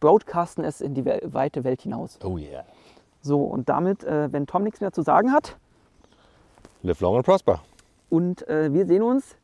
broadcasten 0.00 0.64
es 0.64 0.80
in 0.80 0.94
die 0.94 1.04
weite 1.04 1.64
Welt 1.64 1.82
hinaus. 1.82 2.18
Oh 2.22 2.36
yeah. 2.38 2.64
So, 3.22 3.42
und 3.42 3.68
damit, 3.68 4.04
äh, 4.04 4.32
wenn 4.32 4.46
Tom 4.46 4.62
nichts 4.62 4.80
mehr 4.80 4.92
zu 4.92 5.02
sagen 5.02 5.32
hat, 5.32 5.56
Live 6.82 7.00
long 7.00 7.16
and 7.16 7.24
prosper. 7.24 7.62
und 8.08 8.46
äh, 8.48 8.72
wir 8.72 8.86
sehen 8.86 9.02
uns 9.02 9.36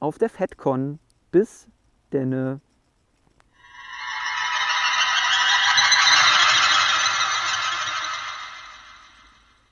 auf 0.00 0.18
der 0.18 0.28
FedCon. 0.30 0.98
Bis 1.30 1.68
denne. 2.12 2.60